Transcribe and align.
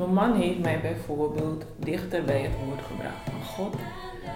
Mijn 0.00 0.14
man 0.14 0.34
heeft 0.34 0.58
mij 0.58 0.80
bijvoorbeeld 0.80 1.64
dichter 1.76 2.24
bij 2.24 2.40
het 2.40 2.52
woord 2.66 2.80
gebracht 2.86 3.30
van 3.30 3.42
God. 3.42 3.74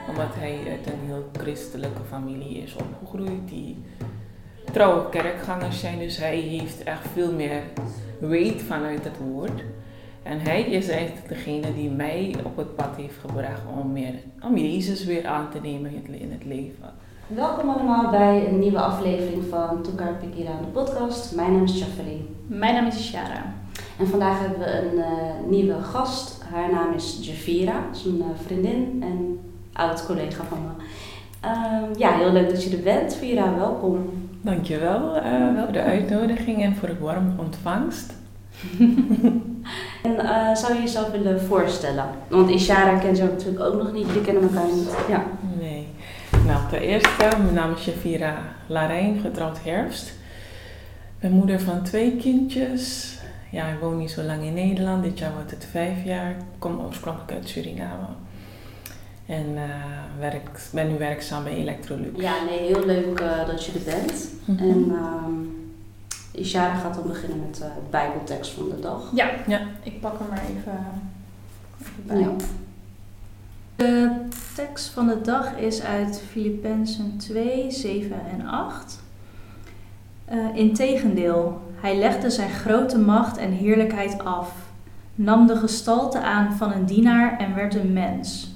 Omdat 0.09 0.35
hij 0.35 0.59
uit 0.71 0.87
een 0.87 1.07
heel 1.07 1.25
christelijke 1.33 2.03
familie 2.09 2.57
is 2.59 2.77
opgegroeid. 2.77 3.49
Die 3.49 3.77
trouwe 4.73 5.09
kerkgangers 5.09 5.81
zijn. 5.81 5.99
Dus 5.99 6.17
hij 6.17 6.37
heeft 6.37 6.83
echt 6.83 7.09
veel 7.13 7.33
meer 7.33 7.63
weet 8.21 8.63
vanuit 8.63 9.05
het 9.05 9.17
woord. 9.19 9.63
En 10.23 10.41
hij 10.41 10.63
is 10.63 10.89
eigenlijk 10.89 11.29
degene 11.29 11.75
die 11.75 11.91
mij 11.91 12.35
op 12.43 12.57
het 12.57 12.77
pad 12.77 12.97
heeft 12.97 13.19
gebracht 13.21 13.63
om, 13.79 13.93
meer, 13.93 14.15
om 14.43 14.57
Jezus 14.57 15.05
weer 15.05 15.27
aan 15.27 15.51
te 15.51 15.61
nemen 15.63 15.91
in 16.13 16.31
het, 16.33 16.45
leven. 16.45 16.93
Welkom 17.27 17.69
allemaal 17.69 18.11
bij 18.11 18.49
een 18.49 18.59
nieuwe 18.59 18.81
aflevering 18.81 19.45
van 19.51 19.83
Toekar 19.83 20.15
Pikira, 20.15 20.59
de 20.61 20.67
podcast. 20.73 21.35
Mijn 21.35 21.53
naam 21.53 21.65
is 21.65 21.79
Jafari. 21.79 22.37
Mijn 22.47 22.75
naam 22.75 22.87
is 22.87 22.99
Ishara. 22.99 23.64
En 23.99 24.07
vandaag 24.07 24.41
hebben 24.41 24.59
we 24.59 24.79
een 24.79 24.99
uh, 24.99 25.51
nieuwe 25.51 25.83
gast. 25.83 26.43
Haar 26.53 26.71
naam 26.71 26.95
is 26.95 27.19
Javira. 27.21 27.75
Is 27.93 28.05
een 28.05 28.19
uh, 28.19 28.45
vriendin 28.47 29.03
en 29.03 29.39
oud 29.73 30.07
collega 30.07 30.45
van 30.45 30.59
me. 30.63 30.85
Uh, 31.49 31.99
ja, 31.99 32.17
heel 32.17 32.33
leuk 32.33 32.51
dat 32.51 32.65
je 32.65 32.77
er 32.77 32.83
bent. 32.83 33.15
Vira, 33.15 33.55
welkom. 33.57 34.11
Dankjewel 34.41 35.17
uh, 35.17 35.63
voor 35.63 35.73
de 35.73 35.81
uitnodiging 35.83 36.63
en 36.63 36.77
voor 36.77 36.89
de 36.89 36.99
warme 36.99 37.31
ontvangst. 37.37 38.13
en 40.03 40.17
zou 40.57 40.75
je 40.75 40.81
jezelf 40.81 41.11
willen 41.11 41.41
voorstellen? 41.41 42.05
Want 42.29 42.51
Ishara 42.51 42.99
kent 42.99 43.17
jou 43.17 43.31
natuurlijk 43.31 43.65
ook 43.65 43.83
nog 43.83 43.93
niet, 43.93 44.07
jullie 44.07 44.23
kennen 44.23 44.43
elkaar 44.43 44.67
niet. 44.75 44.95
Ja. 45.09 45.25
Nee. 45.61 45.87
Nou, 46.47 46.61
ten 46.71 46.81
eerste, 46.81 47.29
mijn 47.43 47.55
naam 47.55 47.73
is 47.73 47.83
Shavira 47.83 48.35
Larijn, 48.67 49.19
getrouwd 49.21 49.63
herfst. 49.63 50.09
Ik 50.09 51.21
ben 51.21 51.31
moeder 51.31 51.61
van 51.61 51.83
twee 51.83 52.17
kindjes. 52.17 53.15
Ja, 53.55 53.69
ik 53.69 53.79
woon 53.81 53.99
niet 53.99 54.11
zo 54.11 54.23
lang 54.23 54.43
in 54.43 54.55
Nederland. 54.55 55.03
Dit 55.03 55.19
jaar 55.19 55.33
wordt 55.33 55.51
het 55.51 55.67
vijf 55.71 56.05
jaar. 56.05 56.31
Ik 56.31 56.37
kom 56.59 56.81
oorspronkelijk 56.81 57.33
uit 57.33 57.49
Suriname. 57.49 58.07
En 59.27 59.47
uh, 59.55 59.63
werk, 60.19 60.61
ben 60.73 60.89
nu 60.89 60.99
werkzaam 60.99 61.45
bij 61.45 61.55
Electrolux. 61.55 62.21
Ja, 62.21 62.45
nee, 62.45 62.59
heel 62.59 62.87
leuk 62.87 63.21
uh, 63.21 63.47
dat 63.47 63.65
je 63.65 63.73
er 63.73 63.85
bent. 63.85 64.29
Mm 64.45 64.57
-hmm. 64.57 64.71
En 64.71 64.91
um, 64.91 65.73
Ishara 66.33 66.75
gaat 66.75 66.95
dan 66.95 67.07
beginnen 67.07 67.41
met 67.41 67.57
de 67.57 67.65
uh, 67.65 67.91
Bijbeltekst 67.91 68.51
van 68.51 68.69
de 68.69 68.81
dag. 68.81 69.11
Ja, 69.15 69.31
ja, 69.47 69.61
ik 69.83 70.01
pak 70.01 70.19
hem 70.19 70.29
maar 70.29 70.43
even, 70.43 70.87
even 71.81 72.07
bij. 72.07 72.19
Ja. 72.19 72.31
De 73.77 74.29
tekst 74.55 74.89
van 74.89 75.07
de 75.07 75.21
dag 75.21 75.57
is 75.57 75.83
uit 75.83 76.23
Filippenzen 76.31 77.17
2, 77.17 77.71
7 77.71 78.21
en 78.31 78.47
8. 78.47 79.03
Uh, 80.33 80.57
Integendeel, 80.57 81.61
hij 81.85 81.97
legde 81.97 82.31
zijn 82.31 82.51
grote 82.51 82.99
macht 82.99 83.37
en 83.37 83.51
heerlijkheid 83.51 84.25
af, 84.25 84.73
nam 85.15 85.47
de 85.47 85.57
gestalte 85.57 86.21
aan 86.21 86.53
van 86.53 86.73
een 86.73 86.87
dienaar 86.87 87.39
en 87.39 87.55
werd 87.55 87.75
een 87.75 87.93
mens. 87.93 88.55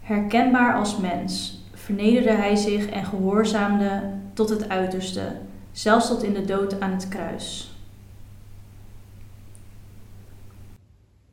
Herkenbaar 0.00 0.74
als 0.74 0.96
mens, 0.96 1.62
vernederde 1.72 2.30
hij 2.30 2.56
zich 2.56 2.86
en 2.86 3.04
gehoorzaamde 3.04 4.10
tot 4.32 4.48
het 4.48 4.68
uiterste, 4.68 5.36
zelfs 5.72 6.08
tot 6.08 6.22
in 6.22 6.34
de 6.34 6.44
dood 6.44 6.80
aan 6.80 6.90
het 6.90 7.08
kruis. 7.08 7.76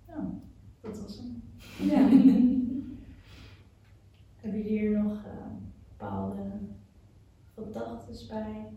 Oh, 0.05 0.15
dat 0.81 1.01
was 1.01 1.17
hem. 1.17 1.43
Ja. 1.89 1.99
Hebben 4.41 4.61
jullie 4.61 4.79
hier 4.79 4.91
nog 4.91 5.11
uh, 5.11 5.21
bepaalde 5.97 6.41
gedachten 7.55 8.27
bij? 8.27 8.67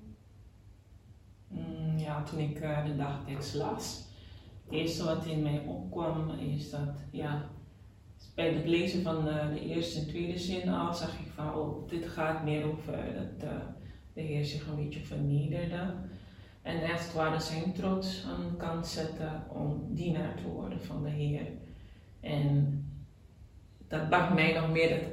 Ja, 1.97 2.23
toen 2.23 2.39
ik 2.39 2.61
uh, 2.61 2.85
de 2.85 2.97
dagtekst 2.97 3.55
las, 3.55 4.05
het 4.65 4.75
eerste 4.75 5.05
wat 5.05 5.27
in 5.27 5.43
mij 5.43 5.63
opkwam 5.67 6.31
is 6.31 6.71
dat, 6.71 7.05
ja, 7.11 7.43
bij 8.35 8.53
het 8.53 8.67
lezen 8.67 9.03
van 9.03 9.25
de, 9.25 9.51
de 9.55 9.61
eerste 9.61 10.01
en 10.01 10.07
tweede 10.07 10.39
zin 10.39 10.69
al 10.69 10.95
zag 10.95 11.13
ik 11.13 11.33
van, 11.35 11.55
oh, 11.55 11.89
dit 11.89 12.09
gaat 12.09 12.45
meer 12.45 12.65
over 12.65 12.93
dat 12.93 13.51
uh, 13.51 13.57
de 14.13 14.21
Heer 14.21 14.45
zich 14.45 14.67
een 14.67 14.77
beetje 14.77 15.05
vernederde. 15.05 15.95
En 16.63 16.83
echt 16.83 17.13
ware 17.13 17.41
zijn 17.41 17.73
trots 17.73 18.25
aan 18.27 18.51
de 18.51 18.57
kant 18.57 18.87
zetten 18.87 19.43
om 19.49 19.87
dienaar 19.89 20.35
te 20.37 20.49
worden 20.49 20.81
van 20.81 21.03
de 21.03 21.11
Heer. 21.11 21.47
En 22.21 22.85
dat 23.89 24.09
bracht 24.09 24.35
mij 24.35 24.53
nog 24.53 24.71
meer 24.71 24.91
het, 24.91 25.07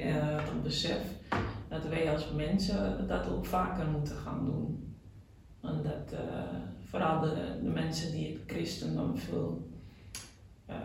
het 0.43 0.63
besef 0.63 1.01
dat 1.67 1.87
wij 1.87 2.11
als 2.11 2.31
mensen 2.31 3.07
dat 3.07 3.29
ook 3.29 3.45
vaker 3.45 3.87
moeten 3.87 4.15
gaan 4.15 4.45
doen. 4.45 4.78
En 5.61 5.81
dat 5.83 6.19
uh, 6.19 6.19
vooral 6.89 7.19
de, 7.19 7.59
de, 7.63 7.69
mensen 7.69 8.11
die 8.11 8.27
het 8.33 8.41
christendom 8.47 9.17
veel 9.17 9.67
uh, 10.69 10.75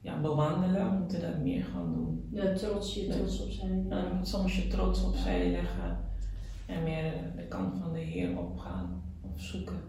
ja, 0.00 0.20
bewandelen, 0.20 0.98
moeten 0.98 1.20
dat 1.20 1.38
meer 1.38 1.64
gaan 1.64 1.92
doen. 1.94 2.28
Ja, 2.30 2.52
trots, 2.54 2.94
je 2.94 3.08
trots 3.08 3.40
opzij. 3.40 3.84
Ja, 3.88 4.24
soms 4.24 4.56
je 4.56 4.68
trots 4.68 5.04
opzij 5.04 5.50
leggen 5.50 5.98
en 6.66 6.82
meer 6.82 7.12
de 7.36 7.42
kant 7.48 7.78
van 7.82 7.92
de 7.92 7.98
Heer 7.98 8.38
opgaan 8.38 9.02
of 9.20 9.40
zoeken. 9.40 9.80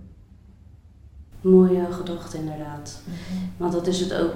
Mooie 1.42 1.92
gedachte 1.92 2.38
inderdaad. 2.38 3.02
Mm 3.06 3.14
-hmm. 3.14 3.52
Want 3.58 3.74
dat 3.74 3.88
is 3.88 4.00
het 4.00 4.14
ook 4.14 4.34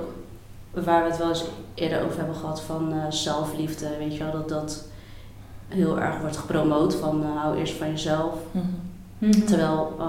waar 0.74 1.04
we 1.04 1.10
het 1.10 1.18
wel 1.18 1.30
eens 1.30 1.46
eerder 1.74 2.04
over 2.04 2.18
hebben 2.18 2.36
gehad 2.36 2.62
van 2.62 2.94
uh, 2.94 3.12
zelfliefde, 3.12 3.98
weet 3.98 4.16
je 4.16 4.24
wel, 4.24 4.32
dat 4.32 4.50
dat 4.50 4.88
heel 5.68 6.00
erg 6.00 6.20
wordt 6.20 6.38
gepromoot 6.38 6.96
van 6.96 7.24
uh, 7.24 7.42
hou 7.42 7.58
eerst 7.58 7.74
van 7.74 7.90
jezelf. 7.90 8.36
Mm 8.52 8.62
-hmm. 8.62 8.89
Terwijl 9.46 9.96
uh, 10.00 10.06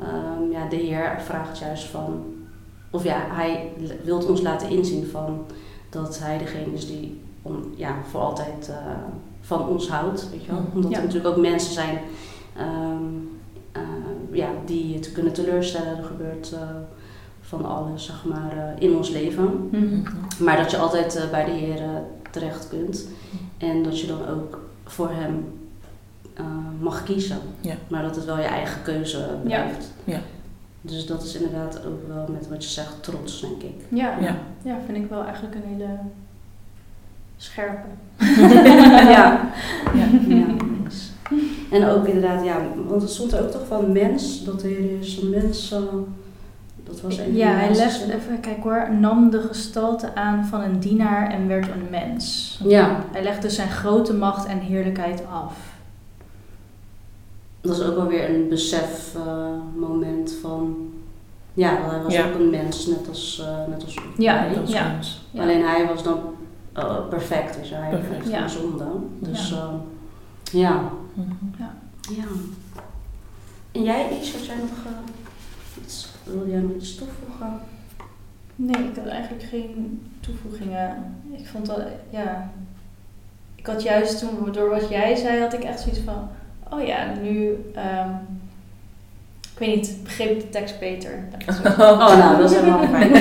um, 0.00 0.50
ja, 0.50 0.68
de 0.68 0.76
Heer 0.76 1.20
vraagt 1.24 1.58
juist 1.58 1.84
van, 1.84 2.24
of 2.90 3.04
ja, 3.04 3.26
hij 3.28 3.72
wil 4.04 4.26
ons 4.28 4.40
laten 4.40 4.68
inzien 4.68 5.06
van 5.06 5.44
dat 5.90 6.18
hij 6.18 6.38
degene 6.38 6.72
is 6.72 6.86
die 6.86 7.20
om, 7.42 7.72
ja, 7.76 7.94
voor 8.10 8.20
altijd 8.20 8.70
van 9.40 9.68
ons 9.68 9.88
houdt, 9.88 10.30
weet 10.30 10.44
je 10.44 10.50
wel. 10.52 10.64
Omdat 10.74 10.90
ja. 10.90 10.96
er 10.96 11.04
natuurlijk 11.04 11.34
ook 11.36 11.42
mensen 11.42 11.72
zijn 11.72 11.98
um, 12.58 13.28
ja, 14.32 14.48
die 14.64 14.94
het 14.94 15.12
kunnen 15.12 15.32
teleurstellen, 15.32 15.96
er 15.96 16.04
gebeurt 16.04 16.54
van 17.46 17.64
alles, 17.64 18.04
zeg 18.04 18.24
maar, 18.24 18.56
uh, 18.56 18.88
in 18.88 18.96
ons 18.96 19.10
leven. 19.10 19.44
Mm 19.44 19.68
-hmm. 19.70 20.02
Maar 20.38 20.56
dat 20.56 20.70
je 20.70 20.76
altijd 20.76 21.16
uh, 21.16 21.30
bij 21.30 21.44
de 21.44 21.50
Heer 21.50 21.80
uh, 21.80 21.88
terecht 22.30 22.68
kunt. 22.68 23.08
En 23.58 23.82
dat 23.82 24.00
je 24.00 24.06
dan 24.06 24.28
ook 24.28 24.60
voor 24.84 25.10
Hem 25.10 25.44
mag 26.80 27.02
kiezen. 27.02 27.38
Ja. 27.60 27.74
Maar 27.88 28.02
dat 28.02 28.16
het 28.16 28.24
wel 28.24 28.38
je 28.38 28.44
eigen 28.44 28.82
keuze 28.82 29.28
blijft. 29.42 29.92
Ja. 30.04 30.14
ja. 30.14 30.20
Dus 30.80 31.06
dat 31.06 31.22
is 31.22 31.34
inderdaad 31.34 31.80
ook 31.86 32.08
wel 32.08 32.26
met 32.32 32.48
wat 32.48 32.64
je 32.64 32.70
zegt 32.70 33.02
trots, 33.02 33.40
denk 33.40 33.62
ik. 33.62 33.84
Ja, 33.88 34.18
ja. 34.20 34.36
ja 34.62 34.78
vind 34.86 34.98
ik 34.98 35.10
wel 35.10 35.24
eigenlijk 35.24 35.54
een 35.54 35.70
hele 35.72 35.88
scherpe. 37.36 37.88
ja. 39.14 39.50
ja. 39.94 40.06
ja. 40.28 40.46
En 41.70 41.84
ook 41.84 42.06
inderdaad, 42.06 42.44
ja, 42.44 42.56
want 42.86 43.02
het 43.02 43.10
stond 43.10 43.32
er 43.32 43.42
ook 43.42 43.50
toch 43.50 43.66
van 43.66 43.92
mens, 43.92 44.44
dat 44.44 44.60
de 44.60 44.68
Heer 44.68 44.98
is 44.98 45.16
een 45.22 45.30
mens... 45.30 45.74
Dat 46.84 47.00
was 47.00 47.18
een 47.18 47.34
ja, 47.34 47.48
hij 47.48 47.74
legde, 47.74 48.14
even 48.14 48.40
kijk 48.40 48.62
hoor, 48.62 48.88
nam 49.00 49.30
de 49.30 49.40
gestalte 49.40 50.14
aan 50.14 50.44
van 50.44 50.60
een 50.60 50.80
dienaar 50.80 51.30
en 51.30 51.48
werd 51.48 51.68
een 51.68 51.86
mens. 51.90 52.58
Ja. 52.64 53.04
Hij 53.12 53.22
legde 53.22 53.50
zijn 53.50 53.70
grote 53.70 54.14
macht 54.14 54.46
en 54.46 54.58
heerlijkheid 54.58 55.22
af. 55.32 55.75
Dat 57.66 57.78
is 57.78 57.82
ook 57.82 57.94
wel 57.94 58.06
weer 58.06 58.34
een 58.34 58.48
besef 58.48 59.14
uh, 59.16 59.48
moment 59.76 60.32
van, 60.40 60.90
ja, 61.54 61.80
hij 61.90 62.02
was 62.02 62.12
ja. 62.12 62.28
ook 62.28 62.34
een 62.34 62.50
mens, 62.50 62.86
net 62.86 63.08
als, 63.08 63.42
uh, 63.42 63.66
net 63.68 63.84
als 63.84 63.98
ja, 64.16 64.48
als 64.60 64.70
ja. 64.72 64.98
ja. 65.30 65.42
Alleen 65.42 65.62
hij 65.62 65.86
was 65.86 66.02
dan 66.02 66.18
uh, 66.76 67.08
perfect, 67.08 67.58
dus 67.60 67.70
hij 67.70 67.90
perfect. 67.90 68.24
heeft 68.24 68.36
geen 68.36 68.50
zonde. 68.50 68.84
Dus 69.18 69.48
ja. 69.48 69.70
ja. 70.52 70.90
Mm 71.14 71.38
-hmm. 71.38 71.54
ja. 71.58 71.74
ja. 72.16 72.24
En 73.72 73.82
jij, 73.82 74.18
iets 74.18 74.32
wat 74.32 74.46
jij 74.46 74.56
nog 74.56 74.94
iets 75.84 76.08
wil 76.24 76.48
jij 76.48 76.60
nog 76.60 76.72
iets 76.72 76.94
toevoegen? 76.94 77.60
Nee, 78.56 78.88
ik 78.88 78.96
had 78.96 79.06
eigenlijk 79.06 79.44
geen 79.44 80.02
toevoegingen. 80.20 81.16
Ik 81.32 81.46
vond 81.46 81.66
dat, 81.66 81.80
ja. 82.10 82.50
Ik 83.54 83.66
had 83.66 83.82
juist 83.82 84.18
toen, 84.18 84.52
door 84.52 84.70
wat 84.70 84.88
jij 84.88 85.16
zei, 85.16 85.40
had 85.40 85.52
ik 85.52 85.64
echt 85.64 85.80
zoiets 85.80 86.00
van: 86.00 86.28
oh 86.70 86.86
ja, 86.86 87.12
nu. 87.22 87.46
Um, 87.76 88.40
ik 89.52 89.66
weet 89.66 89.74
niet, 89.74 89.96
begreep 90.02 90.30
ik 90.30 90.40
de 90.40 90.48
tekst 90.48 90.78
beter. 90.78 91.24
oh, 91.78 92.18
nou, 92.18 92.36
dat 92.36 92.50
is 92.50 92.56
helemaal 92.60 92.86
fijn. 92.94 93.12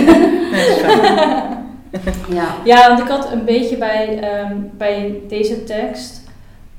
ja. 2.29 2.55
ja, 2.63 2.87
want 2.87 2.99
ik 2.99 3.07
had 3.07 3.31
een 3.31 3.45
beetje 3.45 3.77
bij, 3.77 4.19
um, 4.41 4.71
bij 4.77 5.21
deze 5.27 5.63
tekst, 5.63 6.21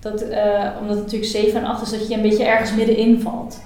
dat, 0.00 0.22
uh, 0.22 0.64
omdat 0.80 0.96
het 0.96 1.04
natuurlijk 1.04 1.30
7 1.30 1.60
en 1.60 1.66
8 1.66 1.82
is, 1.82 1.90
dat 1.90 2.08
je 2.08 2.14
een 2.14 2.22
beetje 2.22 2.44
ergens 2.44 2.74
middenin 2.74 3.20
valt. 3.20 3.60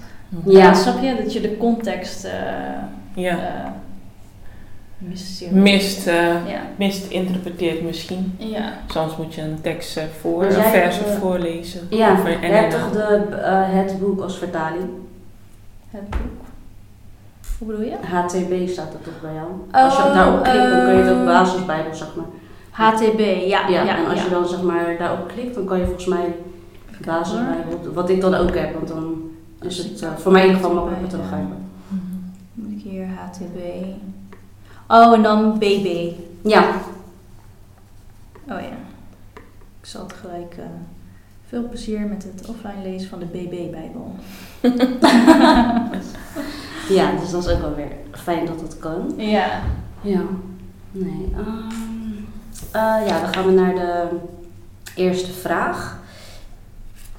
Ja. 0.45 0.75
Snap 0.75 1.03
je? 1.03 1.15
Dat 1.23 1.33
je 1.33 1.41
de 1.41 1.57
context 1.57 2.25
uh, 2.25 2.33
ja. 3.15 3.37
uh, 3.37 3.67
mist. 5.01 5.51
Mist, 5.51 6.07
uh, 6.07 6.15
ja. 6.49 6.61
mist 6.77 7.11
interpreteert 7.11 7.83
misschien. 7.83 8.35
Ja. 8.37 8.73
Soms 8.87 9.17
moet 9.17 9.35
je 9.35 9.43
een 9.43 9.61
tekst 9.61 10.01
voor, 10.21 10.43
Dus 10.43 10.57
een 10.57 10.63
vers 10.63 10.99
hebt, 10.99 11.19
voorlezen. 11.19 11.87
Ja, 11.91 12.13
Of 12.13 12.29
je 12.29 12.35
en 12.35 12.55
hebt 12.55 12.75
en 12.75 12.81
toch 12.81 12.93
de, 12.93 13.37
het 13.71 14.01
boek 14.01 14.21
als 14.21 14.39
vertaling? 14.39 14.89
Het 15.91 16.11
boek. 16.11 16.41
Hoe 17.61 17.69
bedoel 17.69 17.85
je? 17.85 17.97
HTB 18.03 18.69
staat 18.69 18.95
er 18.95 19.03
toch 19.03 19.21
bij 19.21 19.35
jou? 19.35 19.49
als 19.71 19.97
je 19.97 20.03
daarop 20.03 20.43
klikt, 20.43 20.71
dan 20.71 20.85
kun 20.85 20.95
je 20.95 21.03
het 21.03 21.13
ook 21.13 21.19
eh, 21.19 21.25
basisbijbel, 21.25 21.95
zeg 21.95 22.15
maar. 22.17 22.27
HTB, 22.71 23.19
ja. 23.19 23.69
Ja, 23.69 23.83
ja, 23.83 23.97
en 23.97 24.07
als 24.07 24.19
ja. 24.19 24.25
je 24.25 24.31
dan 24.31 24.49
zeg 24.49 24.63
maar 24.63 24.97
daarop 24.99 25.29
klikt, 25.29 25.55
dan 25.55 25.65
kan 25.65 25.79
je 25.79 25.85
volgens 25.85 26.07
mij 26.07 26.35
basisbijbel, 27.05 27.93
wat 27.93 28.11
ik 28.11 28.21
dan 28.21 28.35
ook 28.35 28.55
heb, 28.55 28.75
want 28.75 28.89
dan 28.89 29.31
is 29.63 29.79
het 29.79 30.03
eh, 30.03 30.09
voor 30.17 30.33
mij 30.33 30.41
in 30.41 30.47
ieder 30.47 30.63
geval 30.63 30.77
makkelijker 30.77 31.09
te 31.09 31.17
begrijpen. 31.17 31.57
Moet 32.55 32.71
ik 32.71 32.83
hier 32.83 33.07
HTB. 33.07 33.59
Oh, 34.91 35.15
en 35.15 35.23
dan 35.23 35.59
BB. 35.59 36.13
Ja, 36.43 36.71
Oh 38.49 38.61
ja. 38.61 38.77
Ik 39.81 39.87
zal 39.87 40.03
het 40.03 40.13
gelijk. 40.13 40.55
eh, 40.59 40.65
veel 41.49 41.69
plezier 41.69 42.01
met 42.01 42.23
het 42.23 42.49
offline 42.49 42.83
lezen 42.83 43.09
van 43.09 43.19
de 43.19 43.25
BB-bijbel. 43.25 44.15
ja, 46.99 47.11
dus 47.21 47.31
dat 47.31 47.45
is 47.47 47.53
ook 47.53 47.61
wel 47.61 47.75
weer 47.75 47.93
fijn 48.13 48.47
dat 48.47 48.61
dat 48.61 48.79
kan. 48.79 49.13
Ja. 49.17 49.61
Ja, 50.01 50.21
nee. 50.93 51.33
ehm, 51.37 51.69
eh, 52.71 53.07
ja, 53.09 53.21
dan 53.21 53.35
gaan 53.35 53.47
we 53.47 53.53
naar 53.53 53.75
de 53.75 54.07
eerste 54.95 55.33
vraag. 55.33 55.99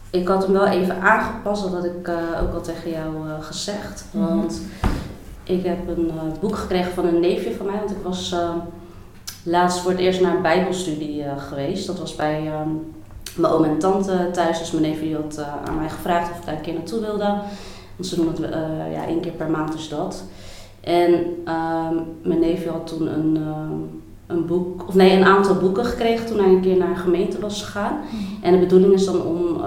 Ik 0.10 0.28
had 0.28 0.44
hem 0.44 0.52
wel 0.54 0.68
even 0.68 1.02
aangepast, 1.02 1.64
dat 1.64 1.72
had 1.74 1.86
ik 1.86 2.08
eh, 2.08 2.42
ook 2.42 2.54
al 2.54 2.62
tegen 2.62 2.90
jou 2.90 3.42
gezegd. 3.42 4.06
Mhm. 4.12 4.26
Want 4.36 4.62
ik 5.44 5.66
heb 5.66 5.88
een 5.88 6.10
eh, 6.10 6.40
boek 6.40 6.56
gekregen 6.56 6.94
van 6.94 7.06
een 7.06 7.20
neefje 7.20 7.56
van 7.56 7.66
mij. 7.66 7.78
Want 7.78 7.92
ik 7.92 8.04
was 8.04 8.32
eh, 8.32 8.56
laatst 9.44 9.80
voor 9.80 9.92
het 9.92 10.00
eerst 10.00 10.22
naar 10.22 10.36
een 10.36 10.42
bijbelstudie 10.42 11.24
eh, 11.24 11.38
geweest. 11.38 11.88
Dat 11.88 12.00
was 12.00 12.16
bij 12.16 12.48
ehm, 12.48 12.70
mijn 13.36 13.54
oom 13.54 13.64
en 13.64 13.80
tante 13.80 14.30
thuis. 14.32 14.60
Dus 14.60 14.72
mijn 14.72 14.84
neefje 14.84 15.06
die 15.06 15.16
had 15.16 15.46
aan 15.66 15.76
mij 15.76 15.90
gevraagd 15.90 16.32
of 16.32 16.38
ik 16.38 16.46
daar 16.46 16.56
een 16.56 16.62
keer 16.62 16.74
naartoe 16.74 17.00
wilde. 17.00 17.38
Want 17.96 18.10
ze 18.10 18.16
doen 18.16 18.28
het 18.28 18.40
ja, 18.94 19.06
één 19.08 19.20
keer 19.20 19.32
per 19.32 19.50
maand 19.50 19.74
is 19.74 19.90
dat. 19.90 20.24
En 20.82 21.14
ehm, 21.46 21.96
mijn 22.22 22.40
neefje 22.40 22.70
had 22.70 22.88
toen 22.88 23.08
een, 23.14 23.40
een 24.28 24.46
boek, 24.46 24.88
of 24.88 24.94
nee, 24.94 25.18
een 25.18 25.26
aantal 25.26 25.56
boeken 25.56 25.86
gekregen 25.86 26.26
toen 26.26 26.40
hij 26.40 26.48
een 26.48 26.62
keer 26.62 26.78
naar 26.78 26.90
een 26.90 26.98
gemeente 26.98 27.40
was 27.40 27.64
gegaan. 27.64 28.00
En 28.42 28.54
de 28.54 28.60
bedoeling 28.60 28.94
is 28.94 29.06
dan 29.06 29.22
om 29.22 29.62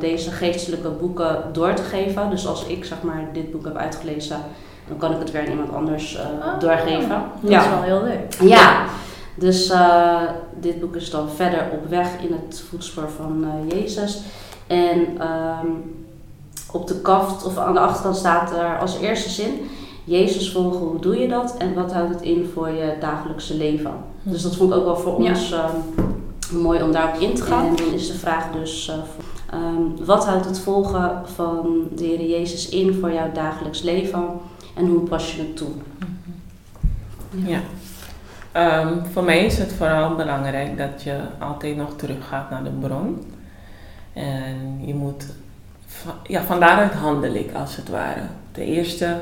deze 0.00 0.30
geestelijke 0.30 0.88
boeken 0.88 1.42
door 1.52 1.74
te 1.74 1.82
geven. 1.82 2.30
Dus 2.30 2.46
als 2.46 2.66
ik 2.66 2.84
zeg 2.84 3.02
maar 3.02 3.28
dit 3.32 3.50
boek 3.50 3.64
heb 3.64 3.76
uitgelezen, 3.76 4.40
dan 4.88 4.96
kan 4.96 5.12
ik 5.12 5.18
het 5.18 5.30
weer 5.30 5.40
aan 5.42 5.50
iemand 5.50 5.72
anders 5.74 6.16
eh, 6.16 6.24
Oh, 6.46 6.60
doorgeven. 6.60 7.22
Dat 7.40 7.50
is 7.62 7.68
wel 7.68 7.82
heel 7.82 8.02
leuk. 8.02 8.34
Ja, 8.40 8.84
dus 9.34 9.70
eh, 9.70 10.20
dit 10.60 10.80
boek 10.80 10.96
is 10.96 11.10
dan 11.10 11.28
verder 11.28 11.64
op 11.72 11.88
weg 11.88 12.08
in 12.20 12.32
het 12.32 12.64
voetspoor 12.68 13.08
van 13.16 13.44
eh, 13.44 13.78
Jezus. 13.78 14.20
En 14.66 15.06
ehm, 15.18 15.66
op 16.72 16.86
de 16.86 17.00
kaft 17.00 17.44
of 17.44 17.58
aan 17.58 17.74
de 17.74 17.80
achterkant 17.80 18.16
staat 18.16 18.50
er 18.50 18.78
als 18.78 18.98
eerste 18.98 19.28
zin: 19.30 19.60
Jezus 20.04 20.52
volgen, 20.52 20.80
hoe 20.80 21.00
doe 21.00 21.16
je 21.18 21.28
dat? 21.28 21.54
En 21.58 21.74
wat 21.74 21.92
houdt 21.92 22.14
het 22.14 22.22
in 22.22 22.50
voor 22.54 22.68
je 22.68 22.92
dagelijkse 23.00 23.56
leven? 23.56 23.92
Dus 24.22 24.42
dat 24.42 24.56
vond 24.56 24.72
ik 24.72 24.78
ook 24.78 24.84
wel 24.84 24.96
voor 24.96 25.22
Ja. 25.22 25.28
ons 25.28 25.52
ehm, 25.52 26.60
mooi 26.62 26.82
om 26.82 26.92
daarop 26.92 27.20
in 27.20 27.34
te 27.34 27.42
gaan. 27.42 27.66
En 27.66 27.76
dan 27.76 27.92
is 27.92 28.06
de 28.06 28.18
vraag 28.18 28.44
dus: 28.52 28.88
eh, 28.88 28.94
ehm, 29.58 30.04
wat 30.04 30.26
houdt 30.26 30.44
het 30.44 30.58
volgen 30.58 31.22
van 31.34 31.88
de 31.94 32.04
Heer 32.04 32.26
Jezus 32.26 32.68
in 32.68 32.94
voor 33.00 33.12
jouw 33.12 33.32
dagelijks 33.32 33.82
leven? 33.82 34.24
En 34.76 34.86
hoe 34.86 35.00
pas 35.00 35.34
je 35.34 35.42
het 35.42 35.56
toe? 35.56 35.70
Ja. 37.30 37.60
Ehm, 38.52 39.04
voor 39.12 39.24
mij 39.24 39.44
is 39.44 39.58
het 39.58 39.72
vooral 39.72 40.14
belangrijk 40.14 40.78
dat 40.78 41.02
je 41.02 41.20
altijd 41.38 41.76
nog 41.76 41.96
teruggaat 41.96 42.50
naar 42.50 42.64
de 42.64 42.70
bron. 42.70 43.32
En 44.12 44.86
je 44.86 44.94
moet, 44.94 45.26
ja, 46.26 46.42
van 46.42 46.60
daaruit 46.60 46.92
handel 46.92 47.34
ik 47.34 47.54
als 47.54 47.76
het 47.76 47.88
ware. 47.88 48.22
De 48.52 48.64
eerste, 48.64 49.20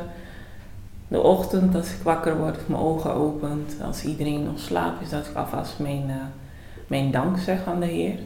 de 1.09 1.21
ochtend 1.21 1.75
als 1.75 1.93
ik 1.93 2.03
wakker 2.03 2.37
word, 2.37 2.69
mijn 2.69 2.83
ogen 2.83 3.15
opent, 3.15 3.77
als 3.85 4.05
iedereen 4.05 4.45
nog 4.45 4.59
slaapt, 4.59 5.03
is 5.03 5.11
dat 5.11 5.27
ik 5.27 5.37
alvast 5.37 5.79
mijn, 5.79 6.05
eh, 6.09 6.17
mijn 6.87 7.11
dank 7.11 7.39
zeg 7.39 7.67
aan 7.67 7.81
de 7.81 7.87
Heer. 7.87 8.17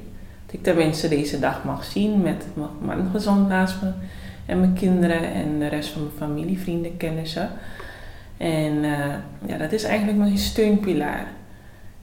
Dat 0.47 0.55
ik 0.55 0.63
tenminste 0.63 1.09
deze 1.09 1.39
dag 1.39 1.65
mag 1.65 1.85
zien 1.85 2.21
met 2.21 2.45
mijn 2.81 3.09
gezond 3.13 3.49
naast 3.49 3.83
me 3.83 3.91
en 4.49 4.61
mijn 4.61 4.73
kinderen 4.73 5.33
en 5.33 5.59
de 5.59 5.67
rest 5.67 5.89
van 5.89 6.03
mijn 6.03 6.15
familie, 6.17 6.59
vrienden, 6.59 6.97
kennissen. 6.97 7.51
En 8.37 8.85
eh, 8.85 9.15
ja, 9.47 9.57
dat 9.59 9.73
is 9.73 9.83
eigenlijk 9.85 10.19
mijn 10.19 10.39
steunpilaar 10.39 11.33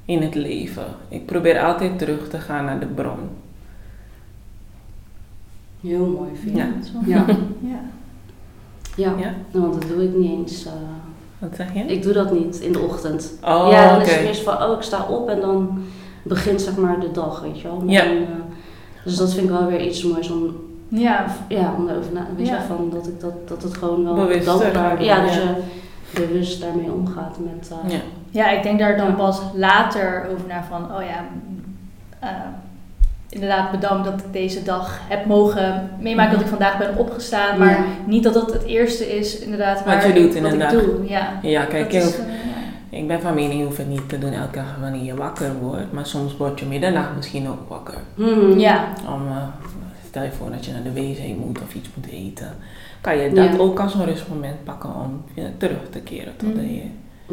in 0.06 0.22
het 0.22 0.36
leven. 0.36 0.86
Ik 1.08 1.26
probeer 1.26 1.60
altijd 1.60 1.98
terug 1.98 2.30
te 2.30 2.40
gaan 2.40 2.66
naar 2.66 2.80
de 2.80 2.86
bron. 2.86 3.20
Heel 5.82 6.06
mooi, 6.06 6.30
vind 6.36 6.58
ik. 6.58 6.64
Ja. 6.64 6.70
dat 6.94 7.06
Ja. 7.06 7.26
ja. 7.72 7.80
Ja, 8.96 9.14
Ja? 9.20 9.34
want 9.60 9.74
dat 9.74 9.88
doe 9.90 10.04
ik 10.04 10.16
niet 10.16 10.32
eens. 10.32 10.66
eh, 10.66 10.72
Wat 11.38 11.56
zeg 11.56 11.74
je? 11.74 11.80
ik 11.80 12.04
doe 12.04 12.14
dat 12.14 12.34
niet 12.34 12.60
in 12.60 12.72
de 12.72 12.80
ochtend. 12.80 13.34
oh, 13.42 13.68
ja, 13.72 13.92
dan 13.94 14.02
is 14.02 14.12
het 14.16 14.26
eerst 14.26 14.42
van, 14.42 14.64
oh, 14.64 14.76
ik 14.78 14.82
sta 14.82 15.04
op 15.06 15.30
en 15.30 15.40
dan 15.42 15.80
begint 16.24 16.62
zeg 16.62 16.76
maar 16.78 17.00
de 17.00 17.12
dag, 17.12 17.42
weet 17.42 17.62
je 17.62 17.68
wel. 17.68 17.78
Maar 17.80 17.94
Ja. 17.94 18.04
dan, 18.04 18.16
eh, 18.18 18.24
dus 19.04 19.16
dat 19.18 19.34
vind 19.34 19.46
ik 19.46 19.52
wel 19.52 19.66
weer 19.68 19.86
iets 19.86 20.04
moois 20.04 20.30
om, 20.32 20.56
Ja, 20.96 21.26
ja, 21.48 21.74
om 21.78 21.90
erover 21.90 22.12
na 22.14 22.26
je 22.38 22.46
Ja. 22.46 22.62
van 22.62 22.90
dat 22.94 23.08
ik 23.08 23.20
dat, 23.20 23.48
dat 23.48 23.64
het 23.64 23.78
gewoon 23.78 24.04
wel 24.04 24.14
Bewust 24.16 24.46
dankbaar, 24.46 24.98
doen, 24.98 25.06
ja, 25.06 25.22
dus 25.22 25.36
ja. 25.36 25.42
je 25.42 25.56
bewust 26.28 26.62
daarmee 26.62 26.92
omgaat 26.92 27.38
met, 27.40 27.70
eh, 27.86 27.92
Ja. 27.92 28.00
Ja, 28.30 28.50
ik 28.50 28.64
denk 28.64 28.80
daar 28.80 28.98
dan 28.98 29.08
Ja. 29.08 29.14
pas 29.14 29.42
later 29.54 30.28
over 30.34 30.48
na 30.48 30.64
van, 30.70 30.84
oh 30.96 31.02
ja, 31.04 31.24
eh, 32.20 32.30
inderdaad 33.30 33.72
bedankt 33.72 34.04
dat 34.06 34.20
ik 34.20 34.34
deze 34.34 34.64
dag 34.64 35.00
heb 35.08 35.26
mogen 35.26 35.90
meemaken 36.00 36.32
dat 36.32 36.42
ik 36.42 36.48
vandaag 36.48 36.78
ben 36.78 36.98
opgestaan. 36.98 37.60
Maar 37.60 37.70
Ja. 37.70 37.84
niet 38.06 38.24
dat 38.24 38.34
dat 38.34 38.54
het 38.54 38.64
eerste 38.64 39.18
is 39.18 39.40
inderdaad 39.40 39.76
Wat 39.78 39.86
waar 39.86 40.08
je 40.08 40.14
doet 40.14 40.30
ik, 40.30 40.34
in 40.36 40.44
wat 40.44 40.52
een 40.52 40.62
ik 40.62 40.70
dag. 40.70 40.72
doe. 40.84 41.08
Ja, 41.10 41.28
Ja, 41.42 41.64
kijk, 41.66 41.92
dat 41.94 42.02
is, 42.04 42.18
eh, 42.20 42.26
ja. 42.28 42.98
ik 42.98 43.08
ben 43.08 43.22
van 43.22 43.34
mening, 43.34 43.60
je 43.60 43.66
hoeft 43.66 43.78
het 43.78 43.90
niet 43.90 44.10
te 44.10 44.20
doen 44.20 44.32
elke 44.34 44.56
dag 44.56 44.76
wanneer 44.82 45.04
je 45.04 45.16
wakker 45.16 45.52
wordt. 45.62 45.92
Maar 45.92 46.06
soms 46.06 46.38
word 46.38 46.60
je 46.60 46.66
middernacht 46.66 47.16
misschien 47.16 47.48
ook 47.50 47.70
wakker. 47.70 47.98
mhm. 48.16 48.60
ja, 48.60 48.84
Om, 49.14 49.28
eh, 49.28 49.38
stel 50.16 50.28
je 50.28 50.32
voor 50.38 50.52
dat 50.52 50.66
je 50.66 50.72
naar 50.72 50.84
de 50.84 50.94
wc 50.94 51.38
moet 51.46 51.62
of 51.62 51.74
iets 51.76 51.90
moet 51.96 52.08
eten. 52.12 52.56
Kan 53.02 53.18
je 53.18 53.32
dat 53.34 53.46
Ja. 53.46 53.58
ook 53.58 53.80
als 53.80 53.94
een 53.94 54.06
rustmoment 54.06 54.64
pakken 54.64 54.90
om 54.96 55.24
terug 55.58 55.78
te 55.90 56.00
keren 56.00 56.34
tot 56.38 56.56
de 56.56 56.62
Mhm. 56.62 56.70
Heer. 56.70 56.84